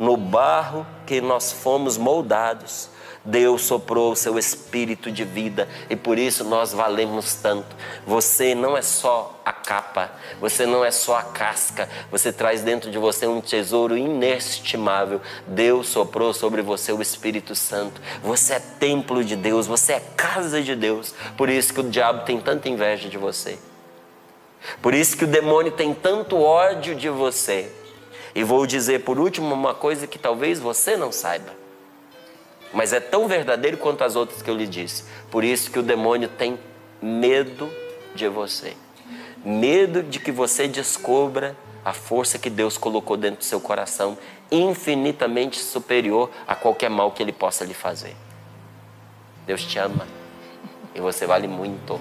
No 0.00 0.16
barro 0.16 0.86
que 1.06 1.20
nós 1.20 1.52
fomos 1.52 1.98
moldados, 1.98 2.88
Deus 3.22 3.60
soprou 3.62 4.12
o 4.12 4.16
seu 4.16 4.38
espírito 4.38 5.12
de 5.12 5.24
vida 5.24 5.68
e 5.90 5.94
por 5.94 6.18
isso 6.18 6.42
nós 6.42 6.72
valemos 6.72 7.34
tanto. 7.34 7.76
Você 8.06 8.54
não 8.54 8.78
é 8.78 8.80
só 8.80 9.38
a 9.44 9.52
capa, 9.52 10.10
você 10.40 10.64
não 10.64 10.82
é 10.82 10.90
só 10.90 11.18
a 11.18 11.22
casca, 11.22 11.86
você 12.10 12.32
traz 12.32 12.62
dentro 12.62 12.90
de 12.90 12.96
você 12.96 13.26
um 13.26 13.42
tesouro 13.42 13.94
inestimável. 13.94 15.20
Deus 15.46 15.88
soprou 15.88 16.32
sobre 16.32 16.62
você 16.62 16.92
o 16.92 17.02
Espírito 17.02 17.54
Santo. 17.54 18.00
Você 18.22 18.54
é 18.54 18.58
templo 18.58 19.22
de 19.22 19.36
Deus, 19.36 19.66
você 19.66 19.92
é 19.92 20.00
casa 20.16 20.62
de 20.62 20.74
Deus. 20.74 21.14
Por 21.36 21.50
isso 21.50 21.74
que 21.74 21.80
o 21.80 21.90
diabo 21.90 22.24
tem 22.24 22.40
tanta 22.40 22.70
inveja 22.70 23.06
de 23.06 23.18
você. 23.18 23.58
Por 24.80 24.94
isso 24.94 25.14
que 25.16 25.24
o 25.24 25.28
demônio 25.28 25.72
tem 25.72 25.92
tanto 25.92 26.40
ódio 26.40 26.94
de 26.94 27.10
você. 27.10 27.70
E 28.34 28.44
vou 28.44 28.66
dizer 28.66 29.04
por 29.04 29.18
último 29.18 29.52
uma 29.54 29.74
coisa 29.74 30.06
que 30.06 30.18
talvez 30.18 30.58
você 30.58 30.96
não 30.96 31.10
saiba 31.10 31.60
mas 32.72 32.92
é 32.92 33.00
tão 33.00 33.26
verdadeiro 33.26 33.76
quanto 33.76 34.04
as 34.04 34.16
outras 34.16 34.42
que 34.42 34.50
eu 34.50 34.56
lhe 34.56 34.66
disse. 34.66 35.04
Por 35.30 35.44
isso 35.44 35.70
que 35.70 35.78
o 35.78 35.82
demônio 35.82 36.28
tem 36.28 36.58
medo 37.02 37.70
de 38.14 38.28
você. 38.28 38.76
Medo 39.44 40.02
de 40.02 40.20
que 40.20 40.30
você 40.30 40.68
descubra 40.68 41.56
a 41.84 41.92
força 41.92 42.38
que 42.38 42.50
Deus 42.50 42.76
colocou 42.76 43.16
dentro 43.16 43.38
do 43.38 43.44
seu 43.44 43.60
coração, 43.60 44.16
infinitamente 44.50 45.58
superior 45.58 46.30
a 46.46 46.54
qualquer 46.54 46.90
mal 46.90 47.10
que 47.10 47.22
ele 47.22 47.32
possa 47.32 47.64
lhe 47.64 47.74
fazer. 47.74 48.14
Deus 49.46 49.64
te 49.64 49.78
ama 49.78 50.06
e 50.94 51.00
você 51.00 51.26
vale 51.26 51.48
muito. 51.48 51.98